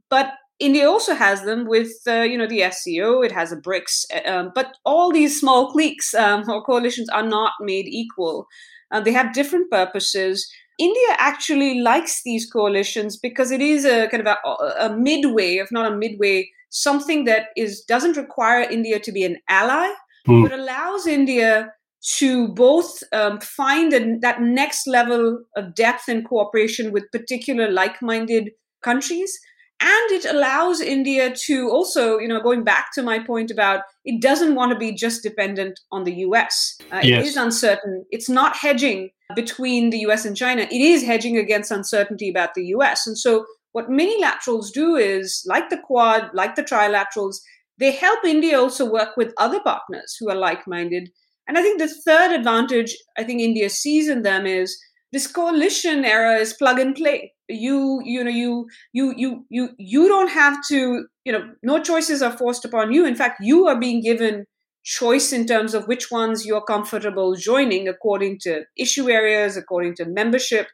but 0.09 0.33
India 0.59 0.89
also 0.89 1.15
has 1.15 1.43
them 1.43 1.67
with 1.67 1.91
uh, 2.07 2.21
you 2.21 2.37
know 2.37 2.47
the 2.47 2.63
SCO. 2.69 3.21
It 3.21 3.31
has 3.31 3.51
a 3.51 3.57
BRICS, 3.57 4.05
uh, 4.13 4.29
um, 4.29 4.51
but 4.53 4.77
all 4.85 5.11
these 5.11 5.39
small 5.39 5.71
cliques 5.71 6.13
um, 6.13 6.49
or 6.49 6.63
coalitions 6.63 7.09
are 7.09 7.25
not 7.25 7.53
made 7.61 7.87
equal. 7.87 8.47
Uh, 8.91 8.99
they 8.99 9.13
have 9.13 9.33
different 9.33 9.71
purposes. 9.71 10.49
India 10.77 11.15
actually 11.17 11.81
likes 11.81 12.23
these 12.23 12.49
coalitions 12.49 13.17
because 13.17 13.51
it 13.51 13.61
is 13.61 13.83
a 13.85 14.07
kind 14.07 14.25
of 14.25 14.37
a, 14.45 14.85
a 14.85 14.97
midway, 14.97 15.55
if 15.55 15.71
not 15.71 15.91
a 15.91 15.95
midway, 15.95 16.49
something 16.69 17.25
that 17.25 17.47
is 17.57 17.81
doesn't 17.81 18.17
require 18.17 18.61
India 18.61 18.99
to 18.99 19.11
be 19.11 19.23
an 19.23 19.37
ally, 19.49 19.91
mm. 20.27 20.43
but 20.43 20.51
allows 20.51 21.07
India 21.07 21.71
to 22.01 22.47
both 22.49 23.03
um, 23.11 23.39
find 23.39 23.93
a, 23.93 24.17
that 24.19 24.41
next 24.41 24.87
level 24.87 25.43
of 25.57 25.75
depth 25.75 26.07
and 26.07 26.27
cooperation 26.27 26.91
with 26.91 27.11
particular 27.11 27.69
like-minded 27.69 28.51
countries 28.81 29.37
and 29.81 30.11
it 30.11 30.25
allows 30.25 30.81
india 30.81 31.33
to 31.35 31.69
also 31.69 32.17
you 32.17 32.27
know 32.27 32.41
going 32.41 32.63
back 32.63 32.87
to 32.93 33.03
my 33.03 33.19
point 33.19 33.51
about 33.51 33.81
it 34.05 34.21
doesn't 34.21 34.55
want 34.55 34.71
to 34.71 34.77
be 34.77 34.93
just 34.93 35.23
dependent 35.23 35.79
on 35.91 36.03
the 36.03 36.13
us 36.13 36.77
uh, 36.91 37.01
yes. 37.03 37.23
it 37.23 37.27
is 37.27 37.37
uncertain 37.37 38.05
it's 38.11 38.29
not 38.29 38.55
hedging 38.55 39.09
between 39.35 39.89
the 39.89 39.99
us 39.99 40.25
and 40.25 40.37
china 40.37 40.63
it 40.63 40.81
is 40.81 41.03
hedging 41.03 41.37
against 41.37 41.71
uncertainty 41.71 42.29
about 42.29 42.53
the 42.55 42.63
us 42.63 43.05
and 43.05 43.17
so 43.17 43.45
what 43.71 43.89
minilaterals 43.89 44.71
do 44.73 44.95
is 44.95 45.43
like 45.47 45.69
the 45.69 45.77
quad 45.77 46.29
like 46.33 46.55
the 46.55 46.63
trilaterals 46.63 47.37
they 47.79 47.91
help 47.91 48.25
india 48.25 48.59
also 48.59 48.85
work 48.89 49.15
with 49.17 49.33
other 49.37 49.59
partners 49.61 50.15
who 50.19 50.29
are 50.29 50.35
like-minded. 50.35 51.09
And 51.47 51.57
i 51.57 51.61
think 51.61 51.79
the 51.79 51.87
third 51.87 52.31
advantage 52.31 52.95
i 53.17 53.23
think 53.23 53.41
india 53.41 53.69
sees 53.69 54.07
in 54.09 54.21
them 54.23 54.45
is 54.45 54.77
this 55.11 55.27
coalition 55.27 56.05
era 56.05 56.35
is 56.35 56.53
plug 56.53 56.79
and 56.79 56.95
play. 56.95 57.33
You 57.47 57.99
you 58.05 58.23
know 58.23 58.29
you 58.29 58.67
you 58.93 59.13
you 59.17 59.45
you 59.49 59.69
you 59.79 60.07
don't 60.07 60.29
have 60.29 60.57
to 60.67 61.05
you 61.25 61.31
know 61.31 61.49
no 61.63 61.81
choices 61.81 62.21
are 62.21 62.35
forced 62.37 62.63
upon 62.65 62.93
you. 62.93 63.05
In 63.05 63.15
fact 63.15 63.39
you 63.41 63.67
are 63.67 63.79
being 63.79 64.01
given 64.01 64.45
choice 64.83 65.33
in 65.33 65.45
terms 65.47 65.73
of 65.73 65.87
which 65.87 66.11
ones 66.11 66.45
you're 66.45 66.61
comfortable 66.61 67.35
joining 67.35 67.87
according 67.87 68.37
to 68.41 68.63
issue 68.77 69.09
areas 69.09 69.57
according 69.57 69.95
to 69.95 70.05
membership. 70.05 70.67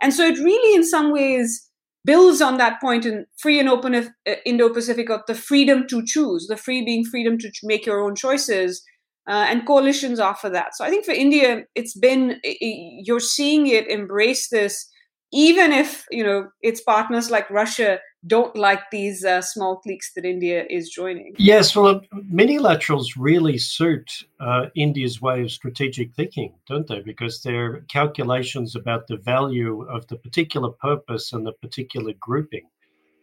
And 0.00 0.12
so 0.14 0.24
it 0.24 0.38
really 0.38 0.74
in 0.74 0.84
some 0.84 1.12
ways 1.12 1.70
builds 2.04 2.42
on 2.42 2.58
that 2.58 2.80
point 2.80 3.06
in 3.06 3.26
free 3.38 3.58
and 3.58 3.68
open 3.68 3.94
uh, 3.94 4.34
indo-pacific 4.44 5.10
of 5.10 5.22
the 5.26 5.34
freedom 5.34 5.86
to 5.88 6.02
choose 6.04 6.46
the 6.48 6.56
free 6.56 6.84
being 6.84 7.04
freedom 7.04 7.38
to 7.38 7.50
make 7.62 7.86
your 7.86 8.00
own 8.00 8.14
choices 8.14 8.82
uh, 9.28 9.46
and 9.48 9.66
coalitions 9.66 10.20
offer 10.20 10.50
that. 10.50 10.76
So 10.76 10.84
I 10.84 10.90
think 10.90 11.04
for 11.04 11.12
India, 11.12 11.62
it's 11.74 11.96
been 11.98 12.40
you're 12.42 13.20
seeing 13.20 13.66
it 13.66 13.88
embrace 13.88 14.50
this, 14.50 14.86
even 15.32 15.72
if 15.72 16.04
you 16.10 16.24
know 16.24 16.48
its 16.62 16.80
partners 16.80 17.30
like 17.30 17.48
Russia 17.50 17.98
don't 18.26 18.56
like 18.56 18.90
these 18.90 19.24
uh, 19.24 19.42
small 19.42 19.76
cliques 19.76 20.12
that 20.14 20.24
India 20.24 20.64
is 20.70 20.88
joining. 20.88 21.34
Yes, 21.36 21.76
well, 21.76 22.00
minilaterals 22.32 23.08
really 23.18 23.58
suit 23.58 24.10
uh, 24.40 24.66
India's 24.74 25.20
way 25.20 25.42
of 25.42 25.50
strategic 25.50 26.14
thinking, 26.14 26.54
don't 26.66 26.86
they? 26.86 27.00
Because 27.00 27.42
they're 27.42 27.80
calculations 27.82 28.76
about 28.76 29.06
the 29.08 29.18
value 29.18 29.82
of 29.90 30.06
the 30.06 30.16
particular 30.16 30.70
purpose 30.70 31.32
and 31.32 31.46
the 31.46 31.52
particular 31.52 32.12
grouping. 32.18 32.66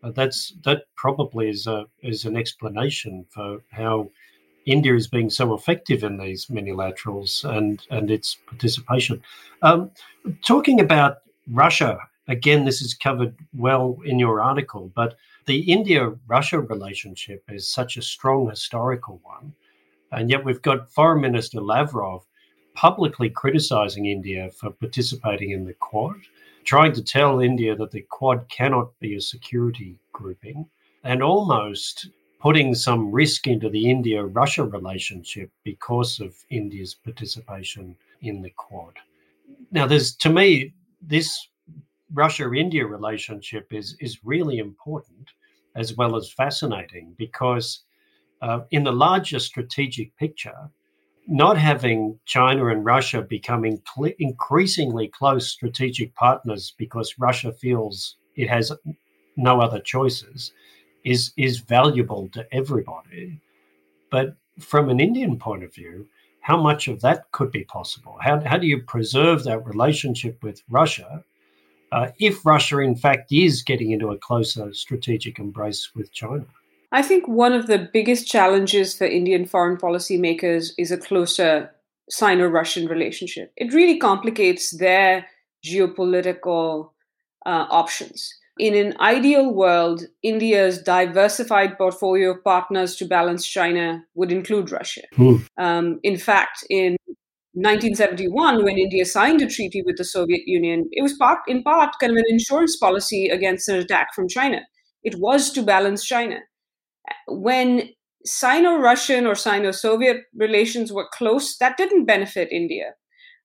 Uh, 0.03 0.11
that's 0.11 0.53
that 0.63 0.83
probably 0.95 1.49
is 1.49 1.67
a 1.67 1.85
is 2.03 2.25
an 2.25 2.35
explanation 2.35 3.25
for 3.29 3.59
how 3.71 4.09
India 4.65 4.93
is 4.95 5.07
being 5.07 5.29
so 5.29 5.53
effective 5.53 6.03
in 6.03 6.17
these 6.17 6.47
minilaterals 6.47 7.43
and, 7.43 7.85
and 7.89 8.11
its 8.11 8.37
participation. 8.45 9.21
Um, 9.61 9.91
talking 10.45 10.79
about 10.79 11.17
Russia, 11.51 11.99
again, 12.29 12.63
this 12.63 12.81
is 12.81 12.93
covered 12.93 13.35
well 13.53 13.97
in 14.05 14.17
your 14.17 14.39
article, 14.39 14.91
but 14.95 15.17
the 15.47 15.59
India 15.59 16.13
Russia 16.27 16.59
relationship 16.59 17.43
is 17.49 17.67
such 17.67 17.97
a 17.97 18.01
strong 18.01 18.49
historical 18.49 19.19
one. 19.23 19.53
And 20.13 20.29
yet 20.29 20.45
we've 20.45 20.61
got 20.61 20.91
Foreign 20.91 21.21
Minister 21.21 21.59
Lavrov 21.59 22.25
publicly 22.73 23.29
criticizing 23.29 24.05
India 24.05 24.49
for 24.51 24.71
participating 24.71 25.51
in 25.51 25.65
the 25.65 25.73
Quad, 25.73 26.15
trying 26.63 26.93
to 26.93 27.03
tell 27.03 27.41
India 27.41 27.75
that 27.75 27.91
the 27.91 28.05
Quad 28.09 28.47
cannot 28.47 28.97
be 28.99 29.15
a 29.15 29.21
security 29.21 29.99
grouping, 30.13 30.65
and 31.03 31.21
almost 31.21 32.09
putting 32.39 32.73
some 32.73 33.11
risk 33.11 33.47
into 33.47 33.69
the 33.69 33.89
India 33.89 34.23
Russia 34.23 34.63
relationship 34.63 35.51
because 35.63 36.19
of 36.21 36.33
India's 36.49 36.93
participation 36.93 37.95
in 38.21 38.41
the 38.41 38.51
Quad. 38.51 38.93
Now, 39.71 39.85
there's 39.85 40.15
to 40.17 40.29
me, 40.29 40.73
this 41.01 41.47
Russia 42.13 42.51
India 42.53 42.85
relationship 42.85 43.71
is, 43.73 43.95
is 43.99 44.23
really 44.23 44.57
important 44.59 45.29
as 45.75 45.95
well 45.95 46.15
as 46.15 46.31
fascinating 46.31 47.15
because, 47.17 47.83
uh, 48.41 48.61
in 48.71 48.83
the 48.83 48.91
larger 48.91 49.39
strategic 49.39 50.15
picture, 50.17 50.69
not 51.27 51.57
having 51.57 52.19
China 52.25 52.67
and 52.67 52.83
Russia 52.83 53.21
becoming 53.21 53.81
cl- 53.95 54.13
increasingly 54.19 55.07
close 55.07 55.47
strategic 55.47 56.13
partners 56.15 56.73
because 56.77 57.19
Russia 57.19 57.51
feels 57.51 58.17
it 58.35 58.49
has 58.49 58.71
no 59.37 59.61
other 59.61 59.79
choices 59.79 60.51
is 61.03 61.31
is 61.37 61.59
valuable 61.59 62.29
to 62.29 62.45
everybody. 62.53 63.39
But 64.09 64.35
from 64.59 64.89
an 64.89 64.99
Indian 64.99 65.39
point 65.39 65.63
of 65.63 65.73
view, 65.73 66.07
how 66.41 66.61
much 66.61 66.87
of 66.87 67.01
that 67.01 67.31
could 67.31 67.51
be 67.51 67.63
possible? 67.63 68.17
How, 68.19 68.41
how 68.41 68.57
do 68.57 68.67
you 68.67 68.81
preserve 68.81 69.43
that 69.43 69.65
relationship 69.65 70.43
with 70.43 70.61
Russia 70.69 71.23
uh, 71.91 72.07
if 72.19 72.45
Russia, 72.45 72.79
in 72.79 72.95
fact, 72.95 73.31
is 73.31 73.63
getting 73.63 73.91
into 73.91 74.09
a 74.09 74.17
closer 74.17 74.73
strategic 74.73 75.39
embrace 75.39 75.91
with 75.95 76.11
China? 76.11 76.45
I 76.91 77.01
think 77.01 77.27
one 77.27 77.53
of 77.53 77.67
the 77.67 77.89
biggest 77.93 78.27
challenges 78.27 78.97
for 78.97 79.05
Indian 79.05 79.45
foreign 79.45 79.77
policy 79.77 80.17
makers 80.17 80.73
is 80.77 80.91
a 80.91 80.97
closer 80.97 81.71
Sino 82.09 82.47
Russian 82.47 82.87
relationship. 82.87 83.53
It 83.55 83.73
really 83.73 83.97
complicates 83.97 84.71
their 84.71 85.27
geopolitical 85.63 86.89
uh, 87.45 87.67
options 87.69 88.33
in 88.59 88.75
an 88.75 88.95
ideal 88.99 89.53
world, 89.53 90.03
India's 90.23 90.81
diversified 90.81 91.77
portfolio 91.77 92.31
of 92.31 92.43
partners 92.43 92.95
to 92.97 93.05
balance 93.05 93.47
China 93.47 94.03
would 94.15 94.31
include 94.31 94.71
Russia. 94.71 95.01
Hmm. 95.15 95.35
Um, 95.57 95.99
in 96.03 96.17
fact, 96.17 96.63
in 96.69 96.97
1971, 97.53 98.63
when 98.63 98.77
India 98.77 99.05
signed 99.05 99.41
a 99.41 99.47
treaty 99.47 99.81
with 99.85 99.97
the 99.97 100.03
Soviet 100.03 100.41
Union, 100.45 100.87
it 100.91 101.01
was 101.01 101.13
part, 101.13 101.39
in 101.47 101.63
part 101.63 101.95
kind 101.99 102.11
of 102.11 102.17
an 102.17 102.25
insurance 102.27 102.77
policy 102.77 103.29
against 103.29 103.69
an 103.69 103.75
attack 103.75 104.13
from 104.13 104.27
China. 104.27 104.61
It 105.03 105.15
was 105.17 105.51
to 105.53 105.63
balance 105.63 106.05
China. 106.05 106.39
When 107.27 107.89
Sino 108.25 108.77
Russian 108.77 109.25
or 109.25 109.35
Sino 109.35 109.71
Soviet 109.71 110.17
relations 110.35 110.93
were 110.93 111.07
close, 111.13 111.57
that 111.57 111.77
didn't 111.77 112.05
benefit 112.05 112.51
India. 112.51 112.93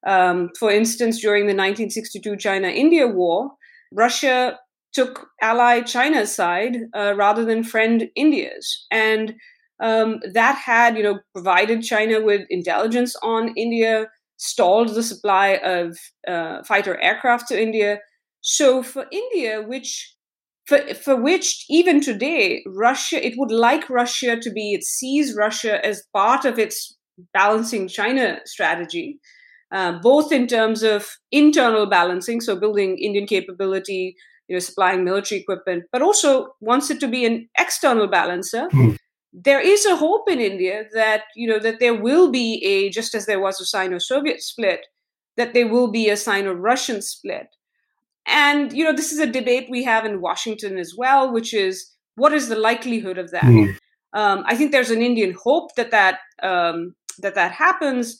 Um, 0.06 0.50
for 0.58 0.70
instance, 0.70 1.20
during 1.20 1.42
the 1.46 1.54
1962 1.54 2.36
China 2.36 2.68
India 2.68 3.06
War, 3.06 3.50
Russia 3.92 4.58
took 4.96 5.28
ally 5.42 5.82
China's 5.82 6.34
side 6.34 6.74
uh, 6.96 7.12
rather 7.14 7.44
than 7.44 7.62
friend 7.62 8.08
India's. 8.14 8.86
And 8.90 9.34
um, 9.78 10.20
that 10.32 10.56
had, 10.56 10.96
you 10.96 11.02
know, 11.02 11.18
provided 11.34 11.82
China 11.82 12.24
with 12.24 12.42
intelligence 12.48 13.14
on 13.22 13.52
India, 13.56 14.06
stalled 14.38 14.88
the 14.94 15.02
supply 15.02 15.48
of 15.76 15.98
uh, 16.26 16.62
fighter 16.64 16.98
aircraft 17.08 17.48
to 17.48 17.62
India. 17.62 17.98
So 18.40 18.82
for 18.82 19.04
India, 19.12 19.62
which 19.62 20.14
for, 20.68 20.78
for 20.94 21.14
which 21.14 21.64
even 21.68 22.00
today 22.00 22.64
Russia, 22.66 23.24
it 23.24 23.34
would 23.36 23.52
like 23.52 23.90
Russia 23.90 24.40
to 24.40 24.50
be, 24.50 24.72
it 24.72 24.82
sees 24.82 25.36
Russia 25.36 25.84
as 25.84 26.02
part 26.12 26.44
of 26.44 26.58
its 26.58 26.96
balancing 27.34 27.86
China 27.86 28.40
strategy. 28.46 29.18
Uh, 29.72 29.98
both 30.00 30.32
in 30.32 30.46
terms 30.46 30.82
of 30.82 31.00
internal 31.32 31.86
balancing, 31.86 32.40
so 32.40 32.58
building 32.58 32.98
Indian 32.98 33.26
capability, 33.26 34.14
you 34.48 34.54
know, 34.54 34.60
supplying 34.60 35.04
military 35.04 35.40
equipment, 35.40 35.84
but 35.92 36.02
also 36.02 36.54
wants 36.60 36.90
it 36.90 37.00
to 37.00 37.08
be 37.08 37.24
an 37.24 37.48
external 37.58 38.06
balancer. 38.06 38.68
Mm. 38.72 38.96
There 39.32 39.60
is 39.60 39.84
a 39.84 39.96
hope 39.96 40.30
in 40.30 40.40
India 40.40 40.84
that 40.94 41.24
you 41.34 41.46
know 41.48 41.58
that 41.58 41.78
there 41.80 41.94
will 41.94 42.30
be 42.30 42.62
a 42.64 42.88
just 42.90 43.14
as 43.14 43.26
there 43.26 43.40
was 43.40 43.60
a 43.60 43.66
Sino-Soviet 43.66 44.42
split, 44.42 44.86
that 45.36 45.52
there 45.52 45.68
will 45.68 45.90
be 45.90 46.08
a 46.08 46.16
Sino-Russian 46.16 47.02
split. 47.02 47.48
And 48.26 48.72
you 48.72 48.84
know, 48.84 48.94
this 48.94 49.12
is 49.12 49.18
a 49.18 49.26
debate 49.26 49.68
we 49.70 49.84
have 49.84 50.04
in 50.04 50.20
Washington 50.20 50.78
as 50.78 50.94
well, 50.96 51.32
which 51.32 51.52
is 51.52 51.92
what 52.14 52.32
is 52.32 52.48
the 52.48 52.56
likelihood 52.56 53.18
of 53.18 53.30
that? 53.30 53.44
Mm. 53.44 53.76
Um, 54.14 54.44
I 54.46 54.56
think 54.56 54.72
there's 54.72 54.90
an 54.90 55.02
Indian 55.02 55.34
hope 55.42 55.74
that 55.76 55.90
that 55.90 56.20
um, 56.42 56.94
that 57.18 57.34
that 57.34 57.52
happens 57.52 58.18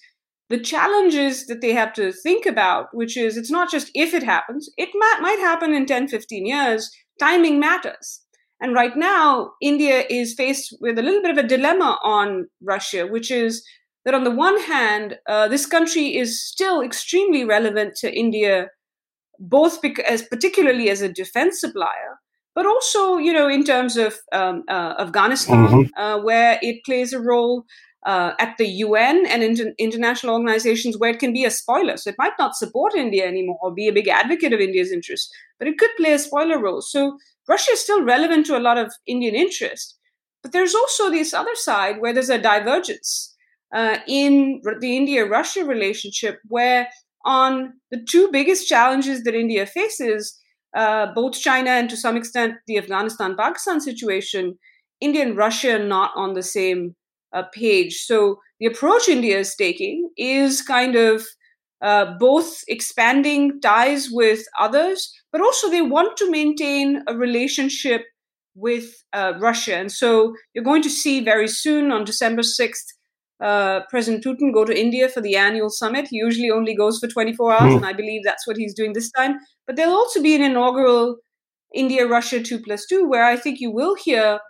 the 0.49 0.59
challenges 0.61 1.47
that 1.47 1.61
they 1.61 1.73
have 1.73 1.93
to 1.95 2.13
think 2.13 2.47
about, 2.47 2.89
which 2.93 3.17
is 3.17 3.37
it's 3.37 3.51
not 3.51 3.71
just 3.71 3.91
if 3.95 4.15
it 4.15 4.23
happens, 4.23 4.71
it 4.77 4.91
might, 4.95 5.19
might 5.21 5.39
happen 5.41 5.75
in 5.75 5.87
10, 5.87 6.09
15 6.09 6.47
years. 6.47 6.91
Timing 7.19 7.59
matters. 7.59 8.21
And 8.61 8.75
right 8.75 8.97
now, 8.97 9.53
India 9.61 10.05
is 10.09 10.35
faced 10.35 10.77
with 10.81 10.99
a 10.99 11.03
little 11.03 11.21
bit 11.21 11.37
of 11.37 11.45
a 11.45 11.49
dilemma 11.49 11.99
on 12.03 12.47
Russia, 12.63 13.07
which 13.07 13.31
is 13.31 13.63
that 14.05 14.15
on 14.15 14.25
the 14.25 14.31
one 14.31 14.59
hand, 14.63 15.19
uh, 15.29 15.49
this 15.49 15.67
country 15.67 16.17
is 16.17 16.43
still 16.43 16.81
extremely 16.81 17.45
relevant 17.45 17.97
to 17.97 18.17
India, 18.17 18.69
both 19.39 19.83
because, 19.83 20.23
particularly 20.23 20.89
as 20.89 21.03
a 21.03 21.13
defense 21.13 21.61
supplier, 21.61 22.19
but 22.55 22.67
also, 22.67 23.19
you 23.19 23.33
know, 23.33 23.49
in 23.49 23.65
terms 23.65 23.99
of 23.99 24.17
um, 24.33 24.63
uh, 24.71 24.95
Afghanistan, 24.99 25.67
mm-hmm. 25.67 26.01
uh, 26.01 26.23
where 26.23 26.59
it 26.63 26.85
plays 26.87 27.13
a 27.13 27.21
role, 27.21 27.65
uh, 28.05 28.33
at 28.39 28.57
the 28.59 28.67
UN 28.67 29.27
and 29.27 29.43
inter- 29.43 29.73
international 29.79 30.35
organizations 30.35 30.99
where 30.99 31.11
it 31.11 31.19
can 31.19 31.33
be 31.33 31.45
a 31.45 31.51
spoiler. 31.51 31.97
So 31.97 32.11
it 32.11 32.17
might 32.19 32.39
not 32.39 32.55
support 32.55 32.95
India 32.95 33.27
anymore 33.27 33.59
or 33.61 33.75
be 33.75 33.89
a 33.89 33.93
big 33.93 34.09
advocate 34.09 34.53
of 34.53 34.61
India's 34.61 34.93
interests, 34.93 35.31
but 35.59 35.67
it 35.69 35.79
could 35.79 35.91
play 35.97 36.13
a 36.13 36.19
spoiler 36.19 36.61
role. 36.61 36.83
So 36.83 37.17
Russia 37.49 37.73
is 37.73 37.81
still 37.81 38.03
relevant 38.03 38.47
to 38.47 38.59
a 38.59 38.61
lot 38.61 38.79
of 38.79 38.93
Indian 39.07 39.35
interest. 39.35 39.97
But 40.43 40.53
there's 40.53 40.75
also 40.75 41.11
this 41.11 41.35
other 41.35 41.55
side 41.55 42.01
where 42.01 42.13
there's 42.13 42.31
a 42.31 42.39
divergence 42.39 43.35
uh, 43.75 43.99
in 44.07 44.61
the 44.81 44.97
India 44.97 45.27
Russia 45.27 45.65
relationship, 45.65 46.39
where 46.49 46.89
on 47.25 47.73
the 47.91 48.05
two 48.09 48.31
biggest 48.31 48.69
challenges 48.69 49.25
that 49.25 49.35
India 49.35 49.67
faces, 49.67 50.39
uh, 50.77 51.07
both 51.15 51.33
China 51.33 51.71
and 51.71 51.91
to 51.91 51.97
some 51.97 52.17
extent 52.17 52.55
the 52.67 52.79
Afghanistan 52.79 53.37
Pakistan 53.37 53.81
situation, 53.81 54.57
India 55.01 55.23
and 55.23 55.37
Russia 55.37 55.77
are 55.77 55.85
not 55.85 56.13
on 56.15 56.35
the 56.35 56.43
same 56.43 56.95
uh, 57.37 57.45
page. 57.53 58.05
So 58.05 58.41
the 58.59 58.67
approach 58.67 59.09
India 59.09 59.39
is 59.39 59.55
taking 59.55 60.11
is 60.17 60.63
kind 60.63 60.97
of 60.97 61.25
uh, 61.83 62.15
both 62.19 62.63
expanding 62.69 63.61
ties 63.61 64.09
with 64.11 64.45
others, 64.59 65.13
but 65.31 65.43
also 65.43 65.69
they 65.69 65.83
want 65.83 66.17
to 66.17 66.31
maintain 66.31 67.03
a 67.07 67.15
relationship 67.15 68.03
with 68.55 68.87
uh, 69.13 69.35
Russia. 69.39 69.77
And 69.77 69.93
so 69.93 70.35
you're 70.55 70.65
going 70.65 70.83
to 70.83 70.91
see 70.91 71.21
very 71.21 71.49
soon 71.49 71.93
on 71.93 72.05
December 72.05 72.43
6th. 72.43 72.87
Uh, 73.39 73.81
President 73.91 74.25
Putin 74.25 74.55
go 74.55 74.65
to 74.65 74.79
India 74.79 75.11
for 75.11 75.21
the 75.21 75.37
annual 75.37 75.69
summit. 75.69 76.09
He 76.09 76.17
usually 76.17 76.51
only 76.51 76.75
goes 76.75 76.99
for 76.99 77.07
24 77.07 77.53
hours, 77.53 77.73
mm. 77.75 77.77
and 77.77 77.85
I 77.85 77.93
believe 77.93 78.23
that's 78.25 78.47
what 78.47 78.57
he's 78.57 78.73
doing 78.73 78.95
this 78.95 79.11
time. 79.11 79.37
But 79.67 79.77
there'll 79.77 79.93
also 79.93 80.23
be 80.23 80.35
an 80.35 80.41
inaugural 80.41 81.17
India 81.75 82.07
Russia 82.07 82.43
2 82.43 82.63
plus 82.63 82.87
2, 82.87 83.07
where 83.07 83.25
I 83.25 83.37
think 83.37 83.61
you 83.61 83.71
will 83.71 83.95
hear 83.95 84.41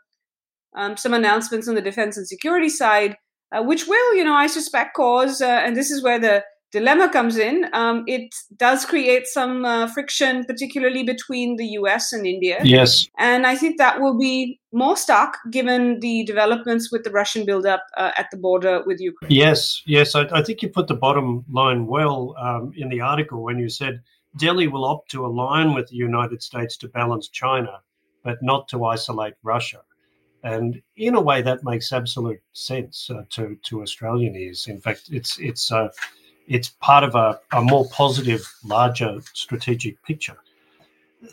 um, 0.76 0.96
some 0.96 1.14
announcements 1.14 1.68
on 1.68 1.74
the 1.74 1.82
defense 1.82 2.16
and 2.16 2.28
security 2.28 2.68
side, 2.68 3.16
uh, 3.52 3.62
which 3.62 3.86
will, 3.86 4.14
you 4.14 4.24
know, 4.24 4.34
I 4.34 4.46
suspect 4.46 4.94
cause, 4.94 5.40
uh, 5.40 5.46
and 5.64 5.76
this 5.76 5.90
is 5.90 6.02
where 6.02 6.18
the 6.20 6.44
dilemma 6.72 7.08
comes 7.10 7.38
in. 7.38 7.66
Um, 7.72 8.04
it 8.06 8.34
does 8.56 8.84
create 8.84 9.26
some 9.26 9.64
uh, 9.64 9.86
friction, 9.86 10.44
particularly 10.44 11.02
between 11.04 11.56
the 11.56 11.66
US 11.80 12.12
and 12.12 12.26
India. 12.26 12.58
Yes. 12.62 13.08
And 13.18 13.46
I 13.46 13.56
think 13.56 13.78
that 13.78 14.00
will 14.00 14.18
be 14.18 14.60
more 14.72 14.96
stark 14.96 15.38
given 15.50 16.00
the 16.00 16.24
developments 16.24 16.92
with 16.92 17.04
the 17.04 17.10
Russian 17.10 17.46
buildup 17.46 17.82
uh, 17.96 18.12
at 18.16 18.26
the 18.30 18.36
border 18.36 18.82
with 18.84 19.00
Ukraine. 19.00 19.30
Yes, 19.30 19.82
yes. 19.86 20.14
I, 20.14 20.22
I, 20.32 20.42
think 20.42 20.60
you 20.60 20.68
put 20.68 20.88
the 20.88 20.94
bottom 20.94 21.44
line 21.50 21.86
well 21.86 22.34
um, 22.38 22.72
in 22.76 22.88
the 22.90 23.00
article 23.00 23.42
when 23.42 23.58
you 23.58 23.68
said 23.68 24.02
Delhi 24.36 24.68
will 24.68 24.84
opt 24.84 25.10
to 25.12 25.24
align 25.24 25.72
with 25.72 25.88
the 25.88 25.96
United 25.96 26.42
States 26.42 26.76
to 26.78 26.88
balance 26.88 27.28
China, 27.28 27.80
but 28.22 28.42
not 28.42 28.68
to 28.68 28.84
isolate 28.84 29.34
Russia. 29.42 29.80
And 30.46 30.80
in 30.96 31.16
a 31.16 31.20
way, 31.20 31.42
that 31.42 31.64
makes 31.64 31.92
absolute 31.92 32.40
sense 32.52 33.11
uh, 33.11 33.24
to 33.30 33.59
to 33.64 33.82
Australian 33.82 34.37
ears. 34.37 34.68
In 34.68 34.80
fact, 34.80 35.09
it's 35.11 35.38
it's 35.40 35.72
uh, 35.72 35.88
it's 36.46 36.68
part 36.80 37.02
of 37.02 37.16
a, 37.16 37.40
a 37.52 37.61
more 37.61 37.88
positive, 37.88 38.46
larger 38.64 39.20
strategic 39.35 40.00
picture. 40.04 40.37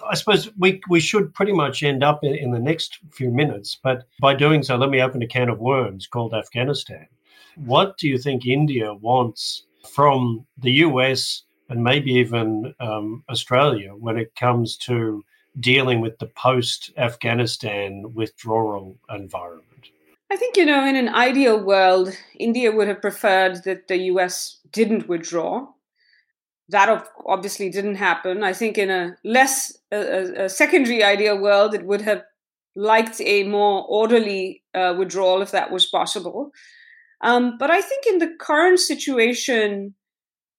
I 0.10 0.15
suppose 0.15 0.49
we, 0.58 0.82
we 0.89 0.99
should 0.99 1.36
pretty 1.36 1.52
much 1.54 1.84
end 1.84 2.04
up 2.04 2.23
in, 2.23 2.34
in, 2.34 2.49
the 2.49 2.65
next 2.71 2.97
few 3.12 3.30
minutes, 3.30 3.78
but 3.84 4.08
by 4.19 4.34
doing 4.34 4.63
so, 4.63 4.76
let 4.76 4.89
me 4.89 5.02
open 5.02 5.21
a 5.21 5.28
can 5.28 5.49
of 5.49 5.60
worms 5.60 6.08
called 6.08 6.34
Afghanistan. 6.34 7.06
What 7.56 7.97
do 7.99 8.08
you 8.08 8.17
think 8.17 8.47
India 8.47 8.91
wants 8.95 9.65
from 9.91 10.47
the 10.58 10.71
US 10.88 11.43
and 11.69 11.84
maybe 11.84 12.12
even 12.13 12.73
um, 12.80 13.23
Australia 13.30 13.91
when 13.91 14.17
it 14.17 14.34
comes 14.36 14.78
to 14.78 15.23
dealing 15.60 16.02
with 16.02 16.18
the 16.20 16.28
post 16.28 16.92
Afghanistan 16.98 18.13
withdrawal 18.13 18.98
environment? 19.10 19.89
I 20.32 20.36
think, 20.36 20.58
you 20.58 20.66
know, 20.66 20.86
in 20.86 20.96
an 20.96 21.10
ideal 21.10 21.63
world, 21.63 22.18
India 22.39 22.72
would 22.72 22.88
have 22.88 23.02
preferred 23.02 23.63
that 23.66 23.88
the 23.88 23.98
US 24.13 24.60
didn't 24.72 25.08
withdraw. 25.08 25.68
That 26.70 27.08
obviously 27.26 27.70
didn't 27.70 27.96
happen. 27.96 28.44
I 28.44 28.54
think 28.54 28.78
in 28.78 28.89
a 28.89 29.16
less, 29.24 29.78
a, 29.92 30.46
a 30.46 30.50
secondary 30.50 31.04
ideal 31.04 31.39
world, 31.39 31.76
it 31.76 31.86
would 31.86 32.02
have 32.02 32.24
liked 32.76 33.22
a 33.22 33.44
more 33.44 33.86
orderly 33.88 34.63
uh, 34.74 34.96
withdrawal 34.98 35.42
if 35.42 35.52
that 35.52 35.72
was 35.72 35.86
possible. 35.86 36.52
Um, 37.22 37.58
but 37.60 37.70
I 37.70 37.82
think 37.82 38.06
in 38.08 38.18
the 38.18 38.36
current 38.39 38.80
situation, 38.80 39.94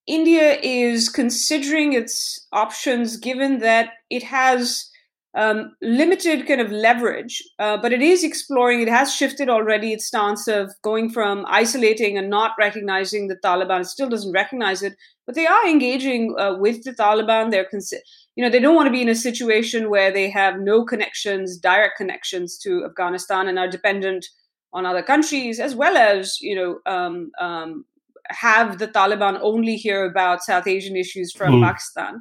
India 0.06 0.58
is 0.62 1.08
considering 1.08 1.94
its 1.94 2.46
options 2.52 3.16
given 3.16 3.58
that 3.60 3.90
it 4.10 4.22
has 4.22 4.90
um, 5.36 5.74
limited 5.82 6.46
kind 6.46 6.60
of 6.60 6.70
leverage, 6.70 7.42
uh, 7.58 7.76
but 7.76 7.92
it 7.92 8.00
is 8.00 8.22
exploring. 8.22 8.80
It 8.80 8.88
has 8.88 9.12
shifted 9.12 9.48
already 9.48 9.92
its 9.92 10.06
stance 10.06 10.46
of 10.46 10.72
going 10.82 11.10
from 11.10 11.44
isolating 11.48 12.16
and 12.16 12.30
not 12.30 12.52
recognizing 12.58 13.26
the 13.26 13.36
Taliban. 13.36 13.80
It 13.80 13.86
still 13.86 14.08
doesn't 14.08 14.32
recognize 14.32 14.82
it, 14.82 14.94
but 15.26 15.34
they 15.34 15.46
are 15.46 15.66
engaging 15.66 16.36
uh, 16.38 16.54
with 16.58 16.84
the 16.84 16.92
Taliban. 16.92 17.50
They're, 17.50 17.68
consi- 17.72 17.98
you 18.36 18.44
know, 18.44 18.50
they 18.50 18.60
don't 18.60 18.76
want 18.76 18.86
to 18.86 18.92
be 18.92 19.02
in 19.02 19.08
a 19.08 19.14
situation 19.14 19.90
where 19.90 20.12
they 20.12 20.30
have 20.30 20.60
no 20.60 20.84
connections, 20.84 21.58
direct 21.58 21.96
connections 21.96 22.56
to 22.58 22.84
Afghanistan, 22.84 23.48
and 23.48 23.58
are 23.58 23.68
dependent 23.68 24.26
on 24.72 24.86
other 24.86 25.02
countries, 25.02 25.58
as 25.58 25.74
well 25.74 25.96
as 25.96 26.40
you 26.40 26.54
know, 26.54 26.78
um, 26.86 27.32
um, 27.40 27.84
have 28.30 28.78
the 28.78 28.88
Taliban 28.88 29.38
only 29.42 29.76
hear 29.76 30.04
about 30.04 30.42
South 30.42 30.66
Asian 30.66 30.96
issues 30.96 31.32
from 31.32 31.54
mm. 31.54 31.66
Pakistan. 31.66 32.20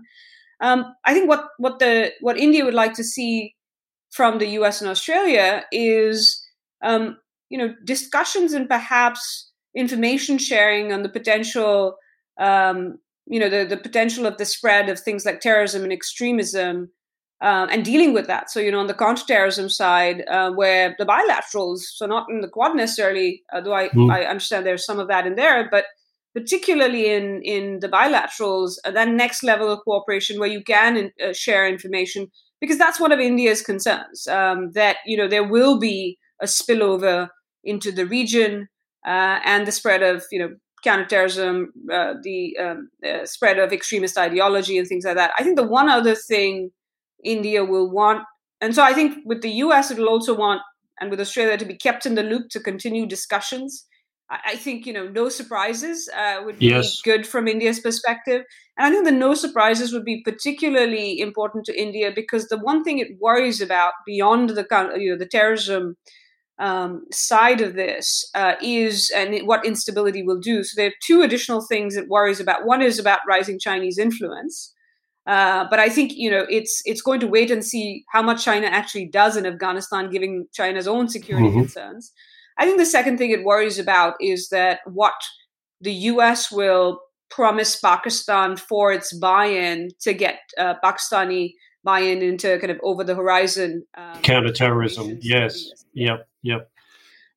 Um, 0.60 0.86
I 1.06 1.14
think 1.14 1.28
what 1.28 1.46
what 1.58 1.80
the 1.80 2.12
what 2.22 2.38
India 2.38 2.64
would 2.66 2.74
like 2.74 2.94
to 2.94 3.04
see 3.04 3.56
from 4.12 4.40
the 4.40 4.48
U.S. 4.60 4.82
and 4.82 4.90
Australia 4.90 5.66
is 5.72 6.42
um, 6.84 7.18
you 7.50 7.58
know 7.58 7.74
discussions 7.84 8.54
and 8.54 8.70
perhaps 8.70 9.52
information 9.76 10.38
sharing 10.38 10.94
on 10.94 11.04
the 11.04 11.10
potential 11.10 11.96
um, 12.40 13.00
you 13.26 13.40
know 13.40 13.50
the, 13.50 13.66
the 13.66 13.78
potential 13.78 14.26
of 14.26 14.38
the 14.38 14.46
spread 14.46 14.90
of 14.90 15.00
things 15.00 15.26
like 15.26 15.40
terrorism 15.40 15.84
and 15.84 15.94
extremism 15.94 16.92
uh, 17.42 17.68
and 17.70 17.84
dealing 17.84 18.14
with 18.14 18.28
that. 18.28 18.50
So, 18.50 18.60
you 18.60 18.72
know, 18.72 18.80
on 18.80 18.88
the 18.88 18.94
counterterrorism 18.94 19.70
side, 19.70 20.24
uh, 20.30 20.52
where 20.52 20.96
the 20.98 21.06
bilaterals, 21.06 21.80
so 21.80 22.06
not 22.06 22.28
in 22.30 22.42
the 22.42 22.48
Quad 22.48 22.76
necessarily, 22.76 23.44
though 23.64 23.74
I, 23.74 23.90
mm. 23.90 24.12
I 24.12 24.24
understand 24.26 24.66
there's 24.66 24.86
some 24.86 25.00
of 25.00 25.08
that 25.10 25.28
in 25.28 25.36
there, 25.36 25.68
but 25.70 25.86
particularly 26.34 27.12
in 27.12 27.42
in 27.44 27.80
the 27.80 27.90
bilaterals, 27.90 28.76
uh, 28.86 28.92
that 28.92 29.08
next 29.08 29.44
level 29.44 29.72
of 29.72 29.80
cooperation 29.84 30.40
where 30.40 30.50
you 30.50 30.64
can 30.64 31.12
uh, 31.24 31.34
share 31.34 31.68
information, 31.68 32.28
because 32.60 32.78
that's 32.78 33.00
one 33.00 33.12
of 33.12 33.20
India's 33.20 33.62
concerns 33.62 34.28
um, 34.28 34.72
that 34.74 34.98
you 35.06 35.18
know 35.18 35.28
there 35.28 35.48
will 35.48 35.80
be 35.80 36.18
a 36.42 36.46
spillover 36.46 37.30
into 37.64 37.92
the 37.92 38.06
region 38.06 38.68
uh, 39.06 39.40
and 39.46 39.68
the 39.68 39.72
spread 39.72 40.02
of 40.02 40.24
you 40.32 40.40
know 40.40 40.50
counterterrorism, 40.84 41.72
uh, 41.94 42.16
the 42.24 42.58
um, 42.58 42.90
uh, 43.08 43.26
spread 43.26 43.58
of 43.58 43.72
extremist 43.72 44.18
ideology 44.18 44.78
and 44.78 44.88
things 44.88 45.06
like 45.06 45.16
that. 45.16 45.32
I 45.38 45.44
think 45.44 45.56
the 45.56 45.68
one 45.68 45.88
other 45.88 46.16
thing 46.16 46.72
India 47.24 47.64
will 47.64 47.90
want, 47.90 48.24
and 48.62 48.74
so 48.74 48.84
I 48.84 48.94
think 48.94 49.18
with 49.26 49.42
the 49.42 49.52
US, 49.66 49.92
it 49.92 49.98
will 49.98 50.10
also 50.10 50.36
want, 50.36 50.62
and 51.00 51.10
with 51.10 51.20
Australia, 51.20 51.58
to 51.58 51.66
be 51.66 51.76
kept 51.76 52.06
in 52.06 52.16
the 52.16 52.24
loop 52.24 52.50
to 52.52 52.60
continue 52.60 53.06
discussions 53.06 53.86
I 54.46 54.56
think 54.56 54.86
you 54.86 54.94
know 54.94 55.08
no 55.08 55.30
surprises 55.30 56.10
uh, 56.16 56.42
would 56.44 56.60
be 56.60 56.68
yes. 56.68 57.02
good 57.02 57.28
from 57.28 57.48
India's 57.48 57.80
perspective, 57.80 58.44
and 58.78 58.88
I 58.88 58.90
think 58.90 59.06
the 59.06 59.12
no 59.12 59.34
surprises 59.34 59.94
would 59.94 60.06
be 60.06 60.24
particularly 60.24 61.20
important 61.20 61.66
to 61.66 61.80
India 61.80 62.12
because 62.14 62.48
the 62.48 62.58
one 62.58 62.84
thing 62.84 63.00
it 63.00 63.20
worries 63.20 63.62
about 63.62 63.94
beyond 64.06 64.52
the 64.52 64.66
you 64.98 65.12
know 65.12 65.18
the 65.18 65.28
terrorism 65.28 65.98
um, 66.58 67.06
side 67.12 67.62
of 67.62 67.76
this 67.76 68.30
uh, 68.34 68.56
is 68.62 69.12
and 69.16 69.46
what 69.46 69.66
instability 69.66 70.24
will 70.24 70.40
do. 70.40 70.64
So 70.64 70.74
there 70.76 70.90
are 70.90 71.06
two 71.06 71.22
additional 71.22 71.62
things 71.62 71.96
it 71.96 72.08
worries 72.08 72.40
about. 72.40 72.66
One 72.66 72.82
is 72.82 73.00
about 73.00 73.20
rising 73.28 73.60
Chinese 73.60 73.98
influence, 73.98 74.74
uh, 75.26 75.66
but 75.70 75.80
I 75.80 75.90
think 75.90 76.14
you 76.16 76.30
know 76.30 76.46
it's 76.50 76.82
it's 76.86 77.02
going 77.02 77.20
to 77.22 77.28
wait 77.28 77.50
and 77.50 77.64
see 77.64 78.04
how 78.12 78.22
much 78.22 78.44
China 78.44 78.68
actually 78.68 79.06
does 79.06 79.38
in 79.38 79.46
Afghanistan, 79.46 80.10
given 80.10 80.48
China's 80.54 80.88
own 80.88 81.08
security 81.08 81.48
mm-hmm. 81.48 81.60
concerns. 81.60 82.12
I 82.58 82.66
think 82.66 82.78
the 82.78 82.86
second 82.86 83.18
thing 83.18 83.32
it 83.32 83.44
worries 83.44 83.80
about 83.80 84.16
is 84.20 84.50
that 84.50 84.82
what 84.86 85.14
the 85.82 85.94
US 85.94 86.52
will 86.52 87.02
promise 87.30 87.76
Pakistan 87.80 88.58
for 88.58 88.92
its 88.92 89.14
buy 89.14 89.46
in 89.46 89.90
to 90.02 90.14
get 90.14 90.40
uh, 90.58 90.76
Pakistani 90.84 91.54
buy 91.84 92.00
in 92.00 92.22
into 92.22 92.58
kind 92.60 92.72
of 92.72 92.80
over 92.84 93.04
the 93.04 93.16
horizon 93.16 93.86
um, 93.98 94.22
counterterrorism. 94.22 95.20
Yes. 95.22 95.70
Yep. 95.94 96.28
Yep. 96.44 96.70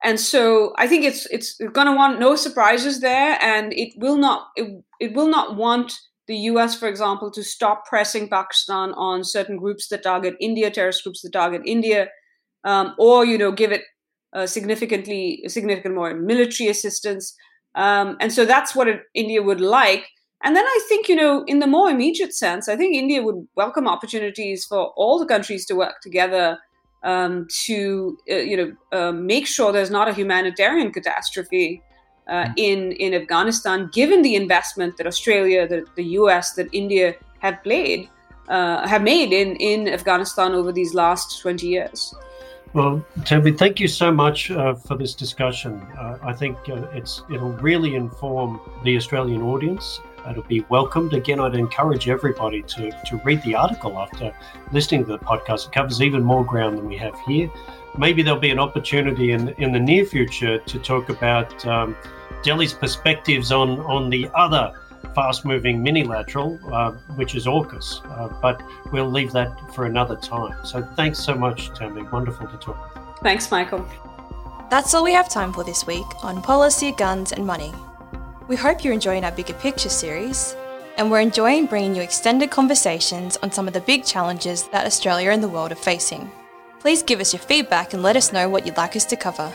And 0.05 0.21
so 0.21 0.75
I 0.77 0.87
think 0.87 1.05
it's 1.05 1.27
it's 1.27 1.57
going 1.73 1.87
to 1.87 1.95
want 1.95 2.21
no 2.21 2.37
surprises 2.37 3.01
there, 3.01 3.39
and 3.41 3.73
it 3.73 3.95
will 3.97 4.17
not 4.17 4.49
it, 4.55 4.83
it 5.01 5.15
will 5.15 5.29
not 5.29 5.57
want 5.57 5.99
the 6.27 6.37
U.S., 6.51 6.77
for 6.77 6.89
example, 6.89 7.31
to 7.31 7.43
stop 7.43 7.87
pressing 7.87 8.29
Pakistan 8.29 8.93
on 8.93 9.25
certain 9.25 9.57
groups 9.57 9.89
that 9.89 10.03
target 10.03 10.35
India, 10.41 10.71
terrorist 10.71 11.05
groups 11.05 11.23
that 11.23 11.33
target 11.33 11.63
India, 11.65 12.09
um, 12.65 12.95
or 12.99 13.25
you 13.25 13.39
know 13.39 13.53
give 13.53 13.73
it 13.73 13.83
uh, 14.33 14.47
significantly 14.47 15.43
significant 15.47 15.95
more 15.95 16.15
military 16.15 16.69
assistance. 16.69 17.35
Um, 17.75 18.17
and 18.21 18.33
so 18.33 18.45
that's 18.45 18.75
what 18.75 18.89
it, 18.89 19.03
India 19.15 19.43
would 19.43 19.61
like. 19.61 20.07
And 20.43 20.55
then 20.55 20.65
I 20.65 20.81
think, 20.89 21.09
you 21.09 21.17
know, 21.17 21.45
in 21.47 21.59
the 21.59 21.67
more 21.67 21.91
immediate 21.91 22.35
sense, 22.35 22.69
I 22.69 22.77
think 22.77 22.95
India 22.95 23.23
would 23.23 23.47
welcome 23.57 23.89
opportunities 23.89 24.65
for 24.65 24.93
all 24.97 25.19
the 25.19 25.27
countries 25.27 25.67
to 25.67 25.75
work 25.75 26.01
together 26.03 26.59
um, 27.03 27.47
to 27.65 28.19
uh, 28.31 28.35
you 28.37 28.57
know 28.57 28.73
uh, 28.93 29.13
make 29.13 29.47
sure 29.47 29.73
there's 29.73 29.91
not 29.91 30.09
a 30.09 30.13
humanitarian 30.13 30.93
catastrophe 30.93 31.83
uh, 32.29 32.45
mm. 32.45 32.55
in 32.57 32.93
in 32.93 33.15
Afghanistan, 33.15 33.89
given 33.93 34.23
the 34.23 34.35
investment 34.35 34.97
that 34.97 35.07
Australia, 35.07 35.67
the, 35.67 35.87
the 35.95 36.05
U.S., 36.21 36.53
that 36.53 36.69
India 36.73 37.15
have 37.41 37.63
played 37.63 38.09
uh, 38.49 38.87
have 38.87 39.03
made 39.03 39.33
in 39.33 39.57
in 39.57 39.89
Afghanistan 39.89 40.53
over 40.53 40.73
these 40.73 40.95
last 40.95 41.41
20 41.41 41.67
years. 41.67 42.15
Well, 42.73 43.03
Tanvi, 43.21 43.57
thank 43.57 43.81
you 43.81 43.89
so 43.89 44.13
much 44.13 44.51
uh, 44.51 44.75
for 44.75 44.97
this 44.97 45.15
discussion. 45.15 45.81
Uh, 45.99 46.19
I 46.23 46.33
think 46.33 46.57
uh, 46.69 46.83
it's 46.93 47.23
it'll 47.33 47.57
really 47.63 47.95
inform 47.95 48.61
the 48.85 48.97
Australian 48.97 49.43
audience. 49.43 50.01
It'll 50.31 50.43
be 50.43 50.61
welcomed. 50.69 51.13
Again, 51.15 51.41
I'd 51.41 51.55
encourage 51.55 52.09
everybody 52.09 52.63
to, 52.63 52.91
to 52.91 53.21
read 53.25 53.43
the 53.43 53.55
article 53.55 53.99
after 53.99 54.35
listening 54.73 55.05
to 55.07 55.13
the 55.13 55.19
podcast. 55.19 55.67
It 55.67 55.73
covers 55.73 56.03
even 56.03 56.23
more 56.23 56.45
ground 56.45 56.79
than 56.79 56.87
we 56.87 56.97
have 56.99 57.19
here. 57.27 57.51
Maybe 57.97 58.23
there'll 58.23 58.41
be 58.41 58.51
an 58.51 58.59
opportunity 58.59 59.33
in 59.33 59.49
in 59.59 59.73
the 59.73 59.81
near 59.81 60.05
future 60.05 60.59
to 60.59 60.79
talk 60.79 61.09
about 61.09 61.67
um, 61.67 61.97
Delhi's 62.43 62.75
perspectives 62.75 63.53
on 63.53 63.81
on 63.81 64.11
the 64.11 64.29
other 64.35 64.73
fast-moving 65.15 65.83
minilateral, 65.83 66.61
uh, 66.75 66.93
which 67.15 67.35
is 67.35 67.47
AUKUS. 67.47 68.05
Uh, 68.05 68.29
but 68.43 68.63
we'll 68.93 69.11
leave 69.11 69.33
that 69.33 69.75
for 69.75 69.87
another 69.87 70.17
time. 70.17 70.55
So 70.65 70.83
thanks 70.95 71.19
so 71.19 71.35
much, 71.35 71.71
Tanvi. 71.71 72.11
Wonderful 72.13 72.47
to 72.49 72.57
talk 72.59 72.95
with 72.95 73.03
you. 73.03 73.15
Thanks, 73.23 73.51
Michael. 73.51 73.89
That's 74.69 74.93
all 74.93 75.05
we 75.05 75.13
have 75.13 75.31
time 75.31 75.53
for 75.55 75.65
this 75.65 75.87
week 75.87 76.05
on 76.23 76.43
policy, 76.43 76.93
guns, 76.93 77.33
and 77.33 77.47
money. 77.47 77.73
We 78.49 78.55
hope 78.55 78.85
you're 78.85 78.95
enjoying 78.95 79.25
our 79.25 79.33
bigger 79.33 79.55
picture 79.55 79.89
series, 79.89 80.55
and 80.97 81.11
we're 81.11 81.19
enjoying 81.19 81.67
bringing 81.67 81.97
you 81.97 82.03
extended 82.03 82.49
conversations 82.49 83.37
on 83.39 83.51
some 83.51 83.67
of 83.67 83.75
the 83.75 83.81
big 83.81 84.05
challenges 84.05 84.69
that 84.69 84.87
Australia 84.87 85.31
and 85.31 85.43
the 85.43 85.49
world 85.49 85.73
are 85.73 85.75
facing. 85.75 86.31
Please 86.79 87.03
give 87.03 87.19
us 87.19 87.33
your 87.33 87.43
feedback 87.43 87.93
and 87.93 88.05
let 88.05 88.15
us 88.15 88.33
know 88.33 88.49
what 88.49 88.65
you'd 88.65 88.77
like 88.77 88.95
us 88.95 89.05
to 89.07 89.17
cover. 89.17 89.53